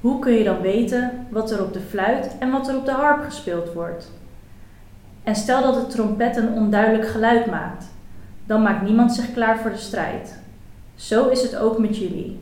Hoe 0.00 0.18
kun 0.18 0.32
je 0.32 0.44
dan 0.44 0.60
weten 0.60 1.26
wat 1.28 1.50
er 1.50 1.62
op 1.62 1.72
de 1.72 1.80
fluit 1.80 2.36
en 2.38 2.50
wat 2.50 2.68
er 2.68 2.76
op 2.76 2.84
de 2.84 2.92
harp 2.92 3.24
gespeeld 3.24 3.72
wordt? 3.72 4.10
En 5.24 5.34
stel 5.34 5.62
dat 5.62 5.74
de 5.74 5.86
trompet 5.86 6.36
een 6.36 6.52
onduidelijk 6.52 7.08
geluid 7.08 7.46
maakt, 7.46 7.84
dan 8.46 8.62
maakt 8.62 8.82
niemand 8.82 9.14
zich 9.14 9.32
klaar 9.32 9.58
voor 9.58 9.70
de 9.70 9.76
strijd. 9.76 10.38
Zo 10.94 11.28
is 11.28 11.42
het 11.42 11.56
ook 11.56 11.78
met 11.78 11.98
jullie. 11.98 12.38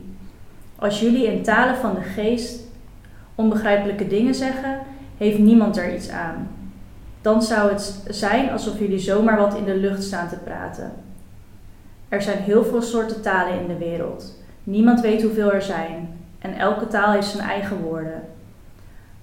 Als 0.75 0.99
jullie 0.99 1.25
in 1.25 1.43
talen 1.43 1.75
van 1.75 1.93
de 1.93 2.01
geest 2.01 2.59
onbegrijpelijke 3.35 4.07
dingen 4.07 4.35
zeggen, 4.35 4.79
heeft 5.17 5.37
niemand 5.37 5.77
er 5.77 5.95
iets 5.95 6.09
aan. 6.09 6.47
Dan 7.21 7.41
zou 7.41 7.71
het 7.71 8.01
zijn 8.07 8.51
alsof 8.51 8.79
jullie 8.79 8.99
zomaar 8.99 9.37
wat 9.37 9.55
in 9.55 9.65
de 9.65 9.77
lucht 9.77 10.03
staan 10.03 10.27
te 10.27 10.37
praten. 10.37 10.91
Er 12.15 12.21
zijn 12.21 12.37
heel 12.37 12.63
veel 12.63 12.81
soorten 12.81 13.21
talen 13.21 13.59
in 13.59 13.67
de 13.67 13.77
wereld. 13.77 14.33
Niemand 14.63 15.01
weet 15.01 15.21
hoeveel 15.21 15.53
er 15.53 15.61
zijn. 15.61 16.17
En 16.39 16.57
elke 16.57 16.87
taal 16.87 17.11
heeft 17.11 17.27
zijn 17.27 17.47
eigen 17.47 17.77
woorden. 17.77 18.21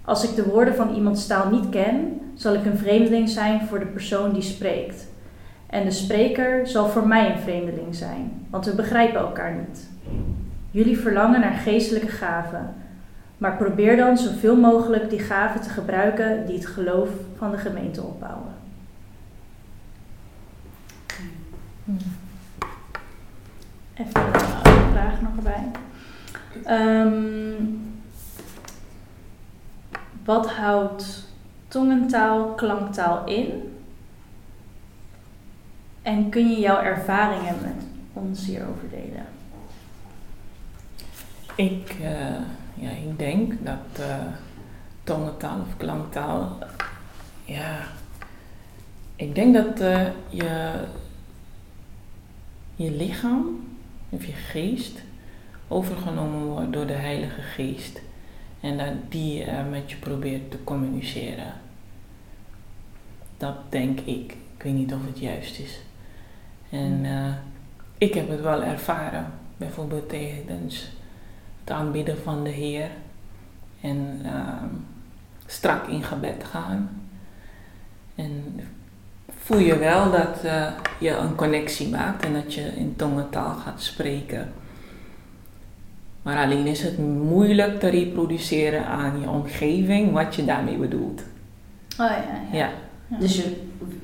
Als 0.04 0.24
ik 0.24 0.34
de 0.34 0.44
woorden 0.44 0.74
van 0.74 0.94
iemands 0.94 1.26
taal 1.26 1.50
niet 1.50 1.68
ken, 1.68 2.20
zal 2.34 2.54
ik 2.54 2.64
een 2.64 2.78
vreemdeling 2.78 3.28
zijn 3.28 3.66
voor 3.66 3.78
de 3.78 3.86
persoon 3.86 4.32
die 4.32 4.42
spreekt. 4.42 5.06
En 5.66 5.84
de 5.84 5.90
spreker 5.90 6.66
zal 6.66 6.88
voor 6.88 7.06
mij 7.06 7.30
een 7.30 7.40
vreemdeling 7.40 7.94
zijn, 7.94 8.46
want 8.50 8.64
we 8.64 8.74
begrijpen 8.74 9.20
elkaar 9.20 9.54
niet. 9.54 9.88
Jullie 10.70 10.98
verlangen 10.98 11.40
naar 11.40 11.52
geestelijke 11.54 12.08
gaven, 12.08 12.74
maar 13.38 13.56
probeer 13.56 13.96
dan 13.96 14.18
zoveel 14.18 14.56
mogelijk 14.56 15.10
die 15.10 15.20
gaven 15.20 15.60
te 15.60 15.68
gebruiken 15.68 16.46
die 16.46 16.56
het 16.56 16.66
geloof 16.66 17.08
van 17.36 17.50
de 17.50 17.58
gemeente 17.58 18.02
opbouwen. 18.02 18.52
Even 24.06 24.24
een 24.24 24.92
vraag 24.92 25.20
nog 25.20 25.36
erbij. 25.36 25.70
Um, 26.68 28.00
wat 30.24 30.52
houdt 30.52 31.28
tongentaal, 31.68 32.54
klanktaal 32.54 33.26
in? 33.26 33.76
En 36.02 36.28
kun 36.28 36.50
je 36.50 36.60
jouw 36.60 36.80
ervaringen 36.80 37.54
met 37.62 37.84
ons 38.12 38.46
hierover 38.46 38.90
delen? 38.90 39.26
Ik, 41.54 41.96
uh, 42.00 42.08
ja, 42.74 42.90
ik 42.90 43.18
denk 43.18 43.52
dat 43.64 44.00
uh, 44.00 44.16
tongentaal 45.04 45.60
of 45.60 45.76
klanktaal, 45.76 46.58
ja, 47.44 47.78
ik 49.16 49.34
denk 49.34 49.54
dat 49.54 49.78
je, 50.28 50.72
je 52.74 52.90
lichaam 52.90 53.70
of 54.12 54.24
je 54.24 54.32
geest 54.32 55.02
overgenomen 55.68 56.44
wordt 56.44 56.72
door 56.72 56.86
de 56.86 56.92
Heilige 56.92 57.40
Geest 57.40 58.00
en 58.60 58.78
dat 58.78 58.94
die 59.08 59.44
met 59.70 59.90
je 59.90 59.96
probeert 59.96 60.50
te 60.50 60.64
communiceren. 60.64 61.52
Dat 63.36 63.56
denk 63.68 64.00
ik. 64.00 64.36
Ik 64.56 64.62
weet 64.62 64.72
niet 64.72 64.94
of 64.94 65.06
het 65.06 65.18
juist 65.18 65.58
is. 65.58 65.80
En 66.70 67.04
uh, 67.04 67.34
ik 67.98 68.14
heb 68.14 68.28
het 68.28 68.40
wel 68.40 68.62
ervaren, 68.62 69.26
bijvoorbeeld 69.56 70.08
tijdens 70.08 70.90
het 71.60 71.70
aanbidden 71.70 72.18
van 72.18 72.44
de 72.44 72.50
Heer 72.50 72.90
en 73.80 74.20
uh, 74.24 74.62
strak 75.46 75.86
in 75.86 76.02
gebed 76.02 76.44
gaan. 76.44 77.02
En 78.14 78.60
voel 79.44 79.58
je 79.58 79.78
wel 79.78 80.10
dat 80.10 80.44
uh, 80.44 80.66
je 80.98 81.10
een 81.10 81.34
connectie 81.34 81.88
maakt 81.88 82.24
en 82.24 82.32
dat 82.32 82.54
je 82.54 82.60
in 82.60 82.94
tongentaal 82.96 83.54
gaat 83.54 83.82
spreken. 83.82 84.52
Maar 86.22 86.44
alleen 86.44 86.66
is 86.66 86.82
het 86.82 86.98
moeilijk 86.98 87.80
te 87.80 87.88
reproduceren 87.88 88.86
aan 88.86 89.20
je 89.20 89.28
omgeving 89.28 90.12
wat 90.12 90.34
je 90.34 90.44
daarmee 90.44 90.76
bedoelt. 90.76 91.20
Oh 91.92 92.06
ja, 92.06 92.24
ja. 92.52 92.58
ja. 93.08 93.16
Dus 93.18 93.36
je 93.36 93.56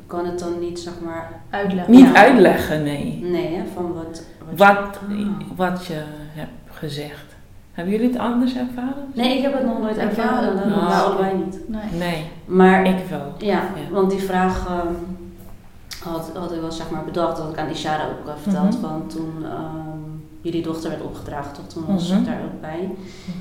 kan 0.07 0.27
het 0.27 0.39
dan 0.39 0.59
niet, 0.61 0.79
zeg 0.79 0.93
maar... 1.05 1.31
Uitleggen. 1.51 1.93
Niet 1.93 2.07
Ja. 2.07 2.15
uitleggen, 2.15 2.83
nee. 2.83 3.21
Nee, 3.23 3.55
hè, 3.57 3.63
van 3.75 3.93
wat... 3.95 4.23
Wat, 4.57 4.99
Ah. 5.09 5.27
wat 5.57 5.87
je 5.87 6.03
hebt 6.35 6.51
gezegd. 6.71 7.25
Hebben 7.73 7.95
jullie 7.95 8.09
het 8.11 8.19
anders 8.19 8.57
ervaren? 8.57 9.11
Nee, 9.15 9.37
ik 9.37 9.43
heb 9.43 9.53
het 9.53 9.65
nog 9.65 9.81
nooit 9.81 9.97
ervaren. 9.97 10.57
Dat 10.57 10.65
Oh. 10.65 10.87
wij 10.89 10.97
allebei 10.99 11.35
niet. 11.45 11.59
Nee. 11.69 11.99
Nee, 11.99 12.25
Maar 12.45 12.87
ik 12.87 12.97
wel. 13.11 13.35
Ja, 13.39 13.49
Ja. 13.77 13.91
want 13.93 14.11
die 14.11 14.21
vraag 14.21 14.67
ehm, 14.67 14.93
had, 16.03 16.31
had 16.35 16.53
ik 16.53 16.61
wel 16.61 16.73
zeg 16.73 16.91
maar 16.91 17.05
bedacht, 17.05 17.37
dat 17.37 17.51
ik 17.51 17.59
aan 17.59 17.69
Ishara 17.69 18.05
ook 18.05 18.29
eh, 18.29 18.33
verteld, 18.43 18.71
Mhm. 18.73 18.81
van 18.81 19.03
toen 19.07 19.45
ehm, 19.45 19.99
jullie 20.41 20.63
dochter 20.63 20.91
werd 20.91 21.03
opgedragen, 21.03 21.53
toch? 21.53 21.67
Toen 21.67 21.85
was 21.87 22.09
Mhm. 22.11 22.19
ik 22.21 22.27
daar 22.27 22.41
ook 22.45 22.61
bij. 22.61 22.89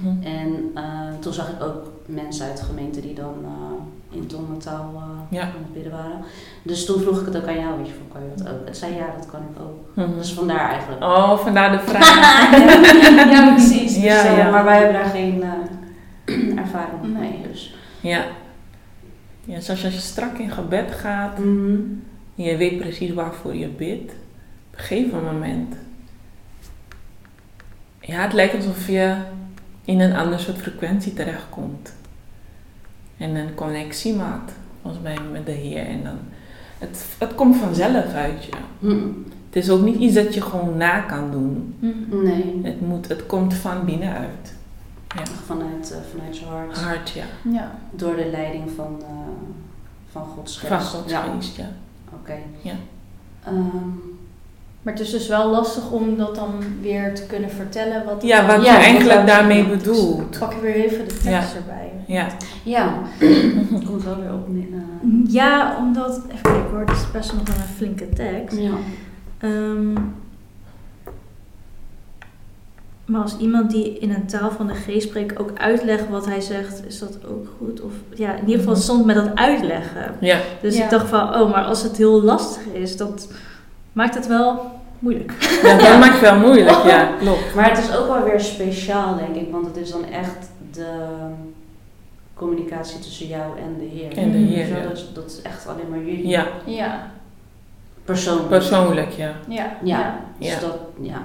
Mhm. 0.02 0.24
En 0.26 0.72
eh, 0.76 0.84
toen 1.20 1.34
zag 1.34 1.50
ik 1.50 1.64
ook 1.64 1.92
mensen 2.06 2.46
uit 2.46 2.58
de 2.58 2.64
gemeente 2.64 3.02
die 3.02 3.14
dan 3.14 3.34
eh, 3.44 4.18
in 4.18 4.28
tongentaal 4.28 5.04
Ja. 5.30 5.42
aan 5.42 5.48
het 5.48 5.74
bidden 5.74 5.92
waren. 5.92 6.22
Dus 6.64 6.86
toen 6.86 7.02
vroeg 7.02 7.20
ik 7.20 7.26
het 7.26 7.38
ook 7.38 7.48
aan 7.48 7.60
jou, 7.60 7.78
weet 7.78 7.88
je, 7.88 7.94
van, 7.94 8.08
kan 8.14 8.22
je 8.22 8.44
dat 8.44 8.54
ook? 8.54 8.68
Het 8.68 8.78
zei 8.78 8.96
ja, 8.96 9.06
dat 9.18 9.26
kan 9.26 9.40
ik 9.40 9.62
ook. 9.62 10.06
Mhm. 10.08 10.18
Dus 10.18 10.34
vandaar 10.34 10.70
eigenlijk. 10.70 11.04
Oh, 11.04 11.38
vandaar 11.38 11.72
de 11.72 11.80
vraag. 11.80 12.52
ja, 13.34 13.54
precies. 13.54 13.94
Dus, 13.94 14.04
Ja, 14.04 14.24
ja. 14.38 14.50
Maar 14.50 14.64
wij 14.64 14.78
hebben 14.78 14.94
daar 15.02 15.10
geen 15.10 15.44
ervaring 16.64 17.18
mee. 17.20 17.42
Dus. 17.52 17.76
ja. 18.02 18.24
Ja, 19.46 19.60
zoals 19.60 19.86
als 19.86 19.94
je 19.94 20.00
strak 20.00 20.38
in 20.38 20.52
gebed 20.52 20.92
gaat 20.92 21.38
Mhm. 21.40 21.80
Je 22.46 22.58
weet 22.58 22.78
precies 22.78 23.14
waarvoor 23.14 23.56
je 23.56 23.68
bidt, 23.68 24.12
op 24.12 24.78
een 24.78 24.80
gegeven 24.80 25.24
moment. 25.24 25.76
Ja, 28.00 28.22
het 28.22 28.34
lijkt 28.34 28.56
alsof 28.56 28.88
je 28.88 29.16
in 29.86 30.00
een 30.00 30.16
ander 30.16 30.40
soort 30.40 30.58
frequentie 30.58 31.14
terechtkomt. 31.14 31.94
En 33.18 33.36
een 33.36 33.54
connectie 33.56 34.14
maakt, 34.14 34.52
volgens 34.82 35.04
mij, 35.04 35.18
met 35.32 35.46
de 35.46 35.52
Heer. 35.52 35.86
En 35.86 36.04
dan, 36.04 36.20
het, 36.78 37.06
het 37.18 37.36
komt 37.36 37.56
vanzelf 37.56 38.14
uit 38.14 38.44
je. 38.44 38.52
Mhm. 38.80 39.08
Het 39.48 39.56
is 39.56 39.70
ook 39.70 39.82
niet 39.82 40.00
iets 40.00 40.14
dat 40.14 40.34
je 40.34 40.42
gewoon 40.42 40.78
na 40.78 41.00
kan 41.00 41.32
doen. 41.32 41.76
Hm. 41.80 42.24
Nee, 42.24 42.60
Het, 42.64 42.82
moet, 42.82 43.08
het 43.08 43.26
komt 43.26 43.54
van 43.54 43.86
binnenuit. 43.86 44.56
Ja. 45.16 45.24
vanuit, 45.46 45.92
eh, 45.92 45.98
vanuit 46.12 46.38
je 46.38 46.46
hart. 46.46 46.78
Hard, 46.78 47.10
ja. 47.10 47.26
Ja. 47.52 47.72
Door 47.92 48.16
de 48.16 48.30
leiding 48.32 48.72
van, 48.76 48.98
eh, 49.02 49.08
van 50.12 50.26
Gods 50.26 50.58
geest. 50.58 50.72
Van 50.72 50.82
Gods 50.82 51.12
ja. 51.12 51.22
geest, 51.22 51.56
ja. 51.56 51.70
Oké. 52.28 52.38
Ja. 52.62 52.74
Ehm, 53.46 53.88
Maar 54.82 54.96
het 54.96 55.06
is 55.06 55.12
dus 55.12 55.28
wel 55.28 55.50
lastig 55.50 55.92
om 55.92 56.18
dat 56.18 56.36
dan 56.36 56.50
weer 56.82 57.16
te 57.16 57.24
kunnen 57.26 57.50
vertellen. 57.50 58.06
Wat 58.06 58.22
Ja, 58.24 58.46
wat 58.46 58.66
Ja, 58.66 58.74
je 58.78 58.84
eigenlijk 58.84 59.18
wat- 59.18 59.28
daarmee 59.28 59.66
bedoelt. 59.68 60.40
Pak 60.40 60.54
ik 60.54 60.62
weer 60.62 60.76
even 60.76 60.98
de 61.08 61.14
tekst 61.14 61.26
Ja. 61.26 61.46
erbij. 61.56 61.92
Ja. 62.08 62.28
ja, 62.64 62.94
komt 63.88 64.04
wel 64.04 64.20
weer 64.20 64.34
op. 64.34 64.48
eh, 64.48 65.34
Ja, 65.34 65.76
omdat... 65.80 66.18
Even 66.28 66.42
kijken 66.42 66.70
hoor, 66.72 66.80
het 66.80 66.90
is 66.92 67.12
best 67.12 67.34
nog 67.34 67.48
wel 67.48 67.56
een 67.56 67.74
flinke 67.76 68.10
tekst. 68.10 68.58
ja. 68.58 68.72
Ehm, 69.38 69.96
maar 73.08 73.22
als 73.22 73.38
iemand 73.38 73.72
die 73.72 73.98
in 74.00 74.12
een 74.14 74.26
taal 74.28 74.52
van 74.52 74.68
de 74.68 74.74
geest 74.74 75.08
spreekt 75.08 75.40
ook 75.40 75.52
uitlegt 75.58 76.10
wat 76.10 76.26
hij 76.26 76.42
zegt, 76.42 76.82
is 76.88 77.00
dat 77.00 77.18
ook 77.30 77.48
goed? 77.58 77.82
Of 77.82 77.92
ja, 78.16 78.34
in 78.34 78.42
ieder 78.42 78.58
geval 78.58 78.74
het 78.74 78.84
stond 78.84 79.06
met 79.06 79.16
dat 79.16 79.36
uitleggen. 79.36 80.16
Ja. 80.20 80.38
Dus 80.62 80.78
Ja. 80.78 80.84
ik 80.84 80.90
dacht 80.90 81.08
van, 81.08 81.36
oh, 81.42 81.52
maar 81.52 81.64
als 81.64 81.84
het 81.84 81.98
heel 81.98 82.22
lastig 82.24 82.66
is, 82.66 82.98
dat 82.98 83.28
maakt 83.94 84.16
het 84.16 84.28
wel 84.28 84.62
moeilijk. 85.00 85.34
ja, 85.64 85.78
dat 85.78 86.00
maakt 86.00 86.12
het 86.12 86.22
wel 86.22 86.40
moeilijk, 86.40 86.84
ja. 86.86 87.10
Klopt. 87.20 87.56
Maar 87.56 87.70
het 87.70 87.78
is 87.78 87.96
ook 87.98 88.08
wel 88.08 88.24
weer 88.24 88.40
speciaal, 88.40 89.16
denk 89.16 89.36
ik. 89.36 89.52
Want 89.52 89.66
het 89.66 89.78
is 89.78 89.92
dan 89.92 90.06
echt 90.06 90.50
de, 90.72 90.94
communicatie 92.34 93.00
tussen 93.00 93.28
jou 93.28 93.58
en 93.60 93.76
de 93.80 93.86
Heer. 93.86 94.18
En 94.18 94.32
de 94.32 94.38
Mm. 94.38 94.46
Heer, 94.48 94.68
ja. 94.68 94.82
dat, 94.84 94.92
is- 94.98 95.10
dat 95.14 95.26
is 95.26 95.42
echt 95.42 95.68
alleen 95.68 95.90
maar 95.90 96.00
jullie. 96.00 96.28
Ja, 96.28 96.46
Ja, 96.66 97.12
Persoonlijk. 98.06 98.48
persoonlijk, 98.50 99.12
ja. 99.12 99.32
ja, 99.48 99.78
Ja. 99.84 100.20
Dus 100.40 100.50
Ja. 100.54 100.60
dat, 100.60 100.78
ja. 101.02 101.16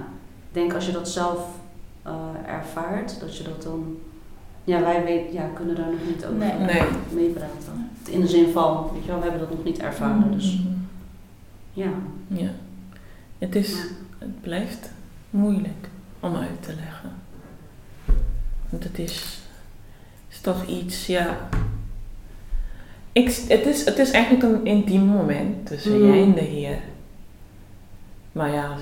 Ik 0.49 0.59
denk 0.61 0.75
als 0.75 0.87
je 0.87 0.93
dat 0.93 1.09
zelf 1.09 1.39
eh, 2.03 2.13
ervaart, 2.47 3.21
dat 3.21 3.37
je 3.37 3.45
dat 3.45 3.63
dan... 3.63 3.97
Ja, 4.65 4.81
wij 4.81 5.05
weet, 5.05 5.33
ja, 5.33 5.49
kunnen 5.55 5.75
daar 5.75 5.91
nog 5.91 6.07
niet 6.07 6.25
over 6.25 6.37
Nee. 6.39 6.53
Nee. 6.59 6.83
meepraten. 7.13 7.91
In 8.09 8.21
de 8.21 8.27
zin 8.27 8.53
van, 8.53 8.91
weet 8.93 9.03
je 9.03 9.09
wel, 9.09 9.17
we 9.17 9.23
hebben 9.23 9.41
dat 9.41 9.51
nog 9.57 9.65
niet 9.65 9.79
ervaren. 9.79 10.33
Dus 10.33 10.59
Mhm. 10.59 10.69
ja. 11.73 11.91
Ja. 12.27 12.51
Het, 13.39 13.55
is, 13.55 13.71
Ja. 13.73 13.83
het 14.19 14.41
blijft 14.41 14.91
moeilijk 15.31 15.89
om 16.21 16.35
uit 16.37 16.63
te 16.63 16.75
leggen. 16.75 17.11
Want 18.69 18.85
het 18.85 18.99
is, 18.99 19.39
is 20.29 20.41
toch 20.41 20.67
iets, 20.67 21.07
ja. 21.07 21.37
Ik, 23.13 23.27
het, 23.49 23.67
is, 23.67 23.85
het 23.85 23.99
is 23.99 24.11
eigenlijk 24.11 24.45
een 24.45 24.67
intiem 24.67 25.03
moment 25.05 25.67
tussen 25.67 25.93
Mm. 26.01 26.07
jij 26.07 26.23
en 26.23 26.35
de 26.35 26.41
Heer. 26.41 26.79
Maar 28.33 28.51
ja, 28.51 28.77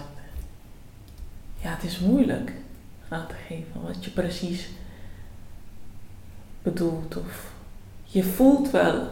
ja, 1.62 1.70
het 1.70 1.82
is 1.84 1.98
moeilijk 1.98 2.52
aan 3.10 3.26
te 3.26 3.34
geven 3.46 3.80
wat 3.86 4.04
je 4.04 4.10
precies 4.10 4.68
bedoelt. 6.62 7.16
Of 7.16 7.52
je 8.04 8.22
voelt 8.24 8.70
wel 8.70 9.02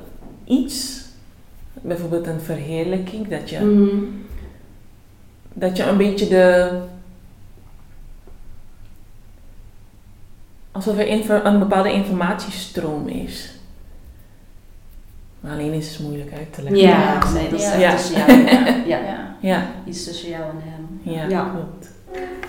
iets, 0.45 1.05
bijvoorbeeld 1.73 2.27
een 2.27 2.41
verheerlijking, 2.41 3.29
dat 3.29 3.51
je 3.51 3.59
Mhm. 3.61 4.05
dat 5.53 5.77
je 5.77 5.83
een 5.83 5.97
beetje 5.97 6.29
de. 6.29 6.79
alsof 10.73 10.99
er 10.99 11.07
een 11.47 11.59
bepaalde 11.59 11.93
informatiestroom 11.93 13.09
is. 13.09 13.51
Maar 15.41 15.53
alleen 15.53 15.73
is 15.73 15.93
het 15.97 16.07
moeilijk 16.07 16.33
uit 16.33 16.53
te 16.53 16.63
leggen. 16.63 16.81
Ja, 16.83 17.33
nee, 17.33 17.49
dat 17.51 17.61
is 17.61 17.67
Ja. 17.67 17.73
echt 17.73 17.81
Ja. 17.81 17.97
tussen 17.97 18.17
jou 18.19 18.31
en 18.31 18.47
hem. 18.47 18.87
Ja. 18.87 18.99
ja. 18.99 19.37
Ja, 19.41 19.67
Iets 19.87 20.05
tussen 20.05 20.29
jou 20.29 20.43
en 20.43 20.57
hem. 20.61 21.15
ja, 21.15 21.29
Ja. 21.29 21.51
klopt. 21.51 21.89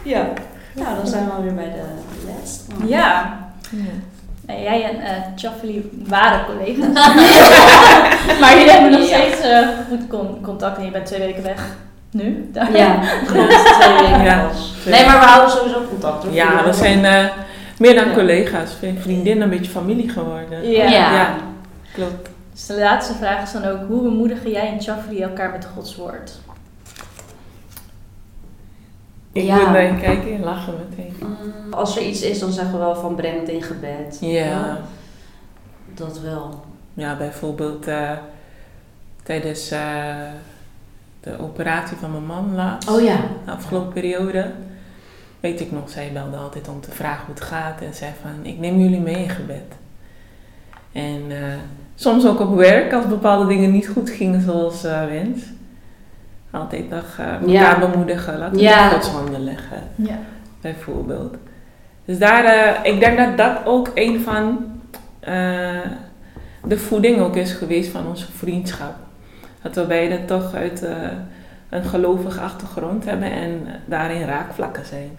Ja. 0.04 0.34
Nou, 0.80 0.96
dan 0.96 1.08
zijn 1.08 1.26
we 1.26 1.32
alweer 1.32 1.54
bij 1.54 1.66
de 1.74 1.82
les. 2.26 2.60
Ja. 2.90 2.98
Ja. 3.70 3.98
Nou, 4.48 4.62
jij 4.62 4.84
en 4.84 5.02
eh 5.02 5.12
Chaffely 5.36 5.84
waren 6.08 6.46
collega's. 6.46 6.94
maar 8.40 8.58
jullie 8.58 8.72
hebben 8.72 8.92
nog 8.92 9.04
steeds 9.08 9.40
eh, 9.42 9.68
goed 9.90 10.08
con- 10.08 10.42
contact 10.42 10.78
en 10.78 10.86
je 10.86 10.92
bent 10.92 11.06
twee 11.06 11.20
weken 11.20 11.44
weg. 11.44 11.62
Nu? 12.12 12.50
Ja, 12.54 13.00
klopt. 13.32 13.50
Twee 13.80 13.94
weken 13.94 14.24
Ja. 14.24 14.50
Nee, 14.86 15.06
maar 15.06 15.20
we 15.20 15.26
houden 15.26 15.52
sowieso 15.52 15.82
contact. 15.90 16.24
hoor. 16.24 16.34
Ja, 16.34 16.64
we 16.66 16.74
zijn 16.74 17.06
eh, 17.06 17.26
meer 17.78 17.96
dan 17.96 18.08
Ja. 18.08 18.14
collega's, 18.14 18.72
vriendinnen, 19.00 19.44
een 19.44 19.58
beetje 19.58 19.72
familie 19.72 20.10
geworden. 20.10 20.70
Ja. 20.72 20.84
Ja. 20.84 21.14
Ja. 21.14 21.34
Klopt. 21.94 22.30
Dus 22.54 22.66
de 22.66 22.80
laatste 22.80 23.14
vraag 23.14 23.42
is 23.44 23.52
dan 23.52 23.66
ook, 23.66 23.78
hoe 23.88 24.02
bemoedigen 24.02 24.52
jij 24.52 24.68
en 24.68 24.82
Chaffely 24.82 25.22
elkaar 25.22 25.52
met 25.52 25.68
Gods 25.76 25.96
woord? 25.96 26.32
Ik 29.32 29.44
Ja. 29.44 29.56
moet 29.56 29.66
naar 29.70 29.84
je 29.94 30.00
kijken 30.00 30.34
en 30.34 30.44
lachen 30.44 30.74
meteen. 30.90 31.14
Mm, 31.20 31.74
Als 31.74 31.98
er 31.98 32.04
iets 32.04 32.22
is, 32.22 32.40
dan 32.40 32.52
zeggen 32.52 32.74
we 32.74 32.80
wel 32.80 32.96
van 32.96 33.16
breng 33.16 33.40
het 33.40 33.50
in 33.50 33.62
gebed. 33.64 34.18
Ja, 34.22 34.78
Dat 35.94 36.20
wel. 36.20 36.64
ja 36.94 37.16
bijvoorbeeld 37.18 37.88
eh, 37.88 38.12
tijdens 39.24 39.72
eh, 39.72 40.16
de 41.20 41.40
operatie 41.40 41.98
van 41.98 42.12
mijn 42.12 42.26
man 42.26 42.56
laatst. 42.56 42.90
Oh 42.90 43.02
ja. 43.02 43.18
de 43.46 43.52
afgelopen 43.52 43.94
periode. 43.94 44.52
Weet 45.40 45.60
ik 45.60 45.72
nog, 45.72 45.90
zij 45.90 46.10
belde 46.14 46.38
altijd 46.38 46.68
om 46.68 46.82
te 46.82 46.92
vragen 46.92 47.26
hoe 47.26 47.34
het 47.36 47.44
gaat. 47.44 47.82
En 47.82 47.94
zei 47.94 48.12
van, 48.22 48.46
ik 48.46 48.60
neem 48.60 48.80
jullie 48.80 49.00
mee 49.00 49.24
in 49.24 49.30
gebed. 49.30 49.76
En 50.92 51.22
eh, 51.30 51.38
soms 51.96 52.26
ook 52.26 52.40
op 52.40 52.56
werk, 52.56 52.94
als 52.94 53.08
bepaalde 53.08 53.48
dingen 53.48 53.72
niet 53.72 53.88
goed 53.88 54.10
gingen 54.10 54.42
zoals 54.42 54.82
wens. 54.82 55.42
Altijd 56.52 56.90
nog 56.90 57.16
eh 57.18 57.26
elkaar 57.34 57.50
Ja. 57.50 57.80
bemoedigen, 57.80 58.38
laten 58.38 58.56
we 58.56 58.62
Ja. 58.62 58.90
Gods 58.90 59.08
handen 59.10 59.44
leggen, 59.44 59.78
Ja. 59.96 60.20
bijvoorbeeld. 60.62 61.36
Dus 62.06 62.20
daar, 62.20 62.44
eh, 62.46 62.94
ik 62.94 63.00
denk 63.00 63.18
dat 63.18 63.38
dat 63.38 63.58
ook 63.66 63.92
een 63.94 64.22
van 64.22 64.66
eh, 65.20 65.80
de 66.64 66.78
voeding 66.78 67.20
ook 67.20 67.36
is 67.36 67.52
geweest 67.52 67.90
van 67.92 68.08
onze 68.08 68.32
vriendschap. 68.32 68.94
Dat 69.62 69.76
we 69.76 69.86
beiden 69.86 70.26
toch 70.26 70.54
uit 70.56 70.84
eh, 70.84 70.96
een 71.70 71.84
gelovige 71.84 72.40
achtergrond 72.40 73.06
hebben 73.06 73.32
en 73.32 73.62
daarin 73.86 74.26
raakvlakken 74.26 74.86
zijn. 74.86 75.10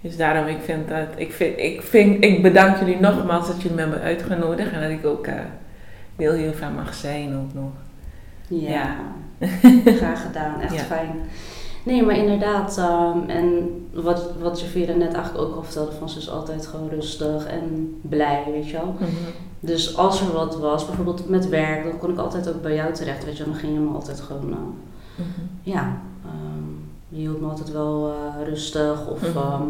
Dus 0.00 0.16
daarom, 0.16 0.46
ik 0.46 0.58
vind 0.64 0.88
dat, 0.88 1.06
ik, 1.16 1.32
vind, 1.32 1.58
ik, 1.58 1.82
vind, 1.82 2.24
ik 2.24 2.42
bedank 2.42 2.76
jullie 2.78 3.00
nogmaals 3.00 3.46
dat 3.46 3.62
jullie 3.62 3.76
me 3.76 3.82
hebben 3.82 4.00
uitgenodigd 4.00 4.72
en 4.72 4.80
dat 4.80 4.90
ik 4.90 5.06
ook 5.06 5.26
eh 5.26 5.34
deel 6.16 6.32
hiervan 6.32 6.74
mag 6.74 6.94
zijn 6.94 7.36
ook 7.36 7.54
nog. 7.54 7.72
Ja. 8.48 8.86
Graag 10.00 10.22
gedaan. 10.26 10.60
Echt 10.60 10.74
Ja. 10.74 10.80
fijn. 10.82 11.10
Nee, 11.82 12.02
maar 12.02 12.16
inderdaad. 12.16 12.78
ehm, 12.78 13.18
en 13.26 13.68
wat, 13.92 14.30
wat 14.40 14.60
je 14.60 14.66
Vera 14.66 14.92
net 14.94 15.12
eigenlijk 15.12 15.44
ook 15.44 15.56
al 15.56 15.62
vertelde, 15.62 15.92
van 15.98 16.08
ze 16.08 16.18
is 16.18 16.30
altijd 16.30 16.66
gewoon 16.66 16.88
rustig 16.88 17.46
en 17.46 17.96
blij, 18.02 18.42
weet 18.52 18.66
je 18.68 18.72
wel. 18.76 18.94
Mhm. 18.98 19.10
Dus 19.60 19.96
als 19.96 20.20
er 20.20 20.32
wat 20.32 20.56
was, 20.58 20.86
bijvoorbeeld 20.86 21.28
met 21.28 21.48
werk, 21.48 21.84
dan 21.84 21.98
kon 21.98 22.10
ik 22.10 22.18
altijd 22.18 22.48
ook 22.48 22.62
bij 22.62 22.74
jou 22.74 22.92
terecht, 22.92 23.24
weet 23.24 23.36
je 23.36 23.42
wel. 23.44 23.52
Dan 23.52 23.60
ging 23.62 23.72
je 23.72 23.78
me 23.80 23.94
altijd 23.94 24.20
gewoon, 24.20 24.50
eh, 24.50 24.56
Mhm. 25.16 25.40
ja, 25.62 25.96
ehm, 26.24 26.68
je 27.08 27.16
hield 27.18 27.40
me 27.40 27.48
altijd 27.48 27.72
wel 27.72 28.12
eh, 28.12 28.46
rustig 28.48 29.08
of 29.08 29.20
Mhm. 29.20 29.36
ehm, 29.38 29.62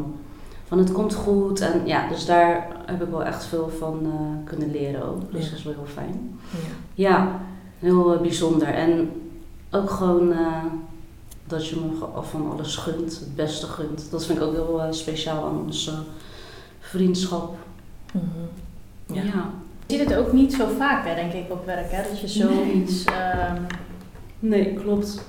van 0.67 0.79
het 0.79 0.93
komt 0.93 1.15
goed. 1.15 1.61
En 1.61 1.81
ja, 1.85 2.09
dus 2.09 2.27
daar 2.27 2.67
heb 2.87 3.03
ik 3.03 3.09
wel 3.11 3.25
echt 3.25 3.45
veel 3.45 3.71
van 3.79 3.99
eh, 4.03 4.49
kunnen 4.51 4.71
leren 4.71 5.09
ook. 5.09 5.33
Dus 5.33 5.45
Ja. 5.45 5.49
dat 5.51 5.59
is 5.59 5.65
wel 5.65 5.75
heel 5.75 5.93
fijn. 5.95 6.39
Ja. 6.51 6.59
Ja, 6.95 7.29
heel 7.79 8.19
bijzonder. 8.23 8.69
En 8.69 9.11
ook 9.75 9.91
gewoon 9.91 10.33
eh, 10.33 10.65
dat 11.47 11.69
je 11.69 11.77
me 11.77 12.07
van 12.23 12.51
alles 12.51 12.77
gunt, 12.77 13.19
het 13.19 13.35
beste 13.37 13.67
gunt. 13.67 14.11
Dat 14.11 14.27
vind 14.27 14.39
ik 14.39 14.45
ook 14.45 14.53
heel 14.53 14.83
eh, 14.83 14.93
speciaal 14.93 15.45
aan 15.45 15.63
onze 15.65 15.93
vriendschap. 16.81 17.57
Mhm. 18.13 18.25
Ja. 19.17 19.23
Ja. 19.23 19.51
Je 19.87 19.97
ziet 19.97 20.09
het 20.09 20.19
ook 20.19 20.33
niet 20.33 20.55
zo 20.55 20.67
vaak, 20.79 21.07
hè, 21.07 21.15
denk 21.15 21.33
ik, 21.33 21.53
op 21.53 21.67
werk. 21.67 21.91
Hè? 21.93 22.03
Dat 22.11 22.21
je 22.21 22.29
zoiets... 22.29 23.05
ehm, 23.05 23.63
Nee, 24.39 24.75
klopt. 24.75 25.21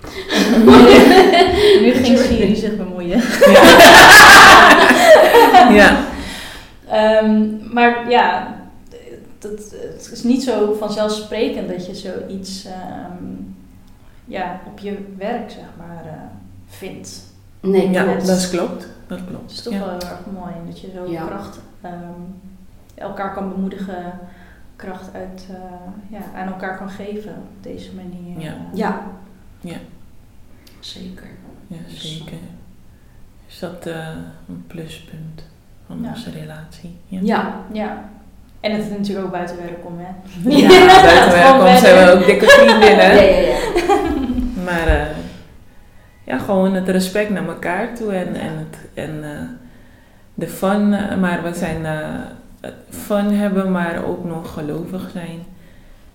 nu 1.82 1.92
ging 1.92 2.18
Siri 2.18 2.56
zich 2.56 2.76
bemoeien. 2.76 3.18
ja. 5.80 6.04
Ehm, 6.88 7.46
maar 7.72 8.10
ja, 8.10 8.56
dat, 9.38 9.74
het 9.92 10.10
is 10.12 10.22
niet 10.22 10.42
zo 10.42 10.76
vanzelfsprekend 10.78 11.68
dat 11.68 11.86
je 11.86 11.94
zoiets 11.94 12.64
ehm, 12.64 13.34
ja, 14.30 14.60
op 14.66 14.78
je 14.78 15.14
werk 15.18 15.50
zeg 15.50 15.64
maar, 15.78 16.04
eh, 16.04 16.12
vindt. 16.66 17.22
Nee, 17.60 17.90
Ja, 17.90 18.02
klopt. 18.02 18.26
dat 18.26 18.50
klopt. 18.50 18.88
Dat 19.06 19.18
Het 19.18 19.28
klopt. 19.28 19.50
is 19.50 19.62
toch 19.62 19.72
Ja. 19.72 19.78
wel 19.78 19.88
heel 19.88 20.00
erg 20.00 20.20
mooi 20.32 20.52
dat 20.66 20.80
je 20.80 20.90
zo 20.94 21.10
Ja. 21.10 21.24
kracht 21.26 21.58
ehm, 21.80 21.94
elkaar 22.94 23.32
kan 23.34 23.48
bemoedigen, 23.48 24.12
kracht 24.76 25.14
uit, 25.14 25.46
eh, 25.50 26.18
ja, 26.18 26.38
aan 26.40 26.46
elkaar 26.46 26.76
kan 26.78 26.90
geven 26.90 27.30
op 27.32 27.62
deze 27.62 27.90
manier. 27.94 28.40
Ja. 28.40 28.54
Ja. 28.72 29.02
Ja. 29.60 29.76
Zeker. 30.80 31.26
Ja, 31.66 31.76
zeker. 31.88 32.38
Is 33.48 33.58
dat 33.58 33.86
eh, 33.86 34.08
een 34.48 34.64
pluspunt 34.66 35.42
van 35.86 36.02
Ja. 36.02 36.08
onze 36.08 36.30
relatie? 36.30 36.98
Ja. 37.06 37.20
Ja. 37.22 37.54
ja. 37.72 38.08
En 38.60 38.72
het 38.72 38.82
is 38.84 38.90
natuurlijk 38.90 39.26
ook 39.26 39.32
buiten 39.32 39.56
werk 39.56 39.86
om, 39.86 39.98
hè? 39.98 40.08
Ja, 40.50 40.68
buiten 40.96 41.32
werk 41.38 41.60
om 41.74 41.80
zijn 41.80 42.06
we 42.06 42.12
ook 42.20 42.26
dikke 42.26 42.46
vriendinnen. 42.46 43.06
Ja, 43.14 43.22
ja, 43.22 43.38
ja. 43.38 43.56
Maar 44.70 44.86
eh, 44.86 45.06
ja, 46.24 46.38
gewoon 46.38 46.74
het 46.74 46.88
respect 46.88 47.30
naar 47.30 47.46
elkaar 47.48 47.94
toe 47.94 48.12
en, 48.12 48.34
en, 48.34 48.58
het, 48.58 48.78
en 48.94 49.24
eh, 49.24 49.40
de 50.34 50.48
fun. 50.48 50.92
eh, 50.94 51.16
Maar 51.16 51.42
we 51.42 51.54
zijn 51.54 51.86
fun 52.88 53.32
hebben, 53.32 53.70
maar 53.72 54.04
ook 54.04 54.24
nog 54.24 54.52
gelovig 54.52 55.10
zijn. 55.12 55.38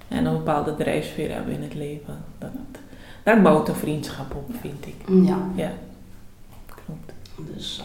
En 0.08 0.26
een 0.26 0.34
bepaalde 0.34 0.76
drijfsfeer 0.76 1.34
hebben 1.34 1.54
in 1.54 1.62
het 1.62 1.74
leven. 1.74 2.18
Dat, 2.38 2.50
daar 3.24 3.42
bouwt 3.42 3.70
een 3.70 3.76
vriendschap 3.76 4.36
op, 4.36 4.50
vind 4.62 4.86
ik. 4.86 4.96
Ja. 5.08 5.38
Ja, 5.56 5.72
klopt. 6.66 7.12
Dus, 7.54 7.84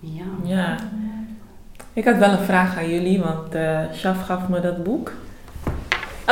ja. 0.00 0.22
Ja. 0.42 0.76
Ik 1.92 2.04
had 2.04 2.16
wel 2.16 2.30
een 2.30 2.44
vraag 2.44 2.78
aan 2.78 2.88
jullie, 2.90 3.20
want 3.20 3.54
Shaf 3.94 4.24
gaf 4.24 4.48
me 4.48 4.60
dat 4.60 4.84
boek. 4.84 5.12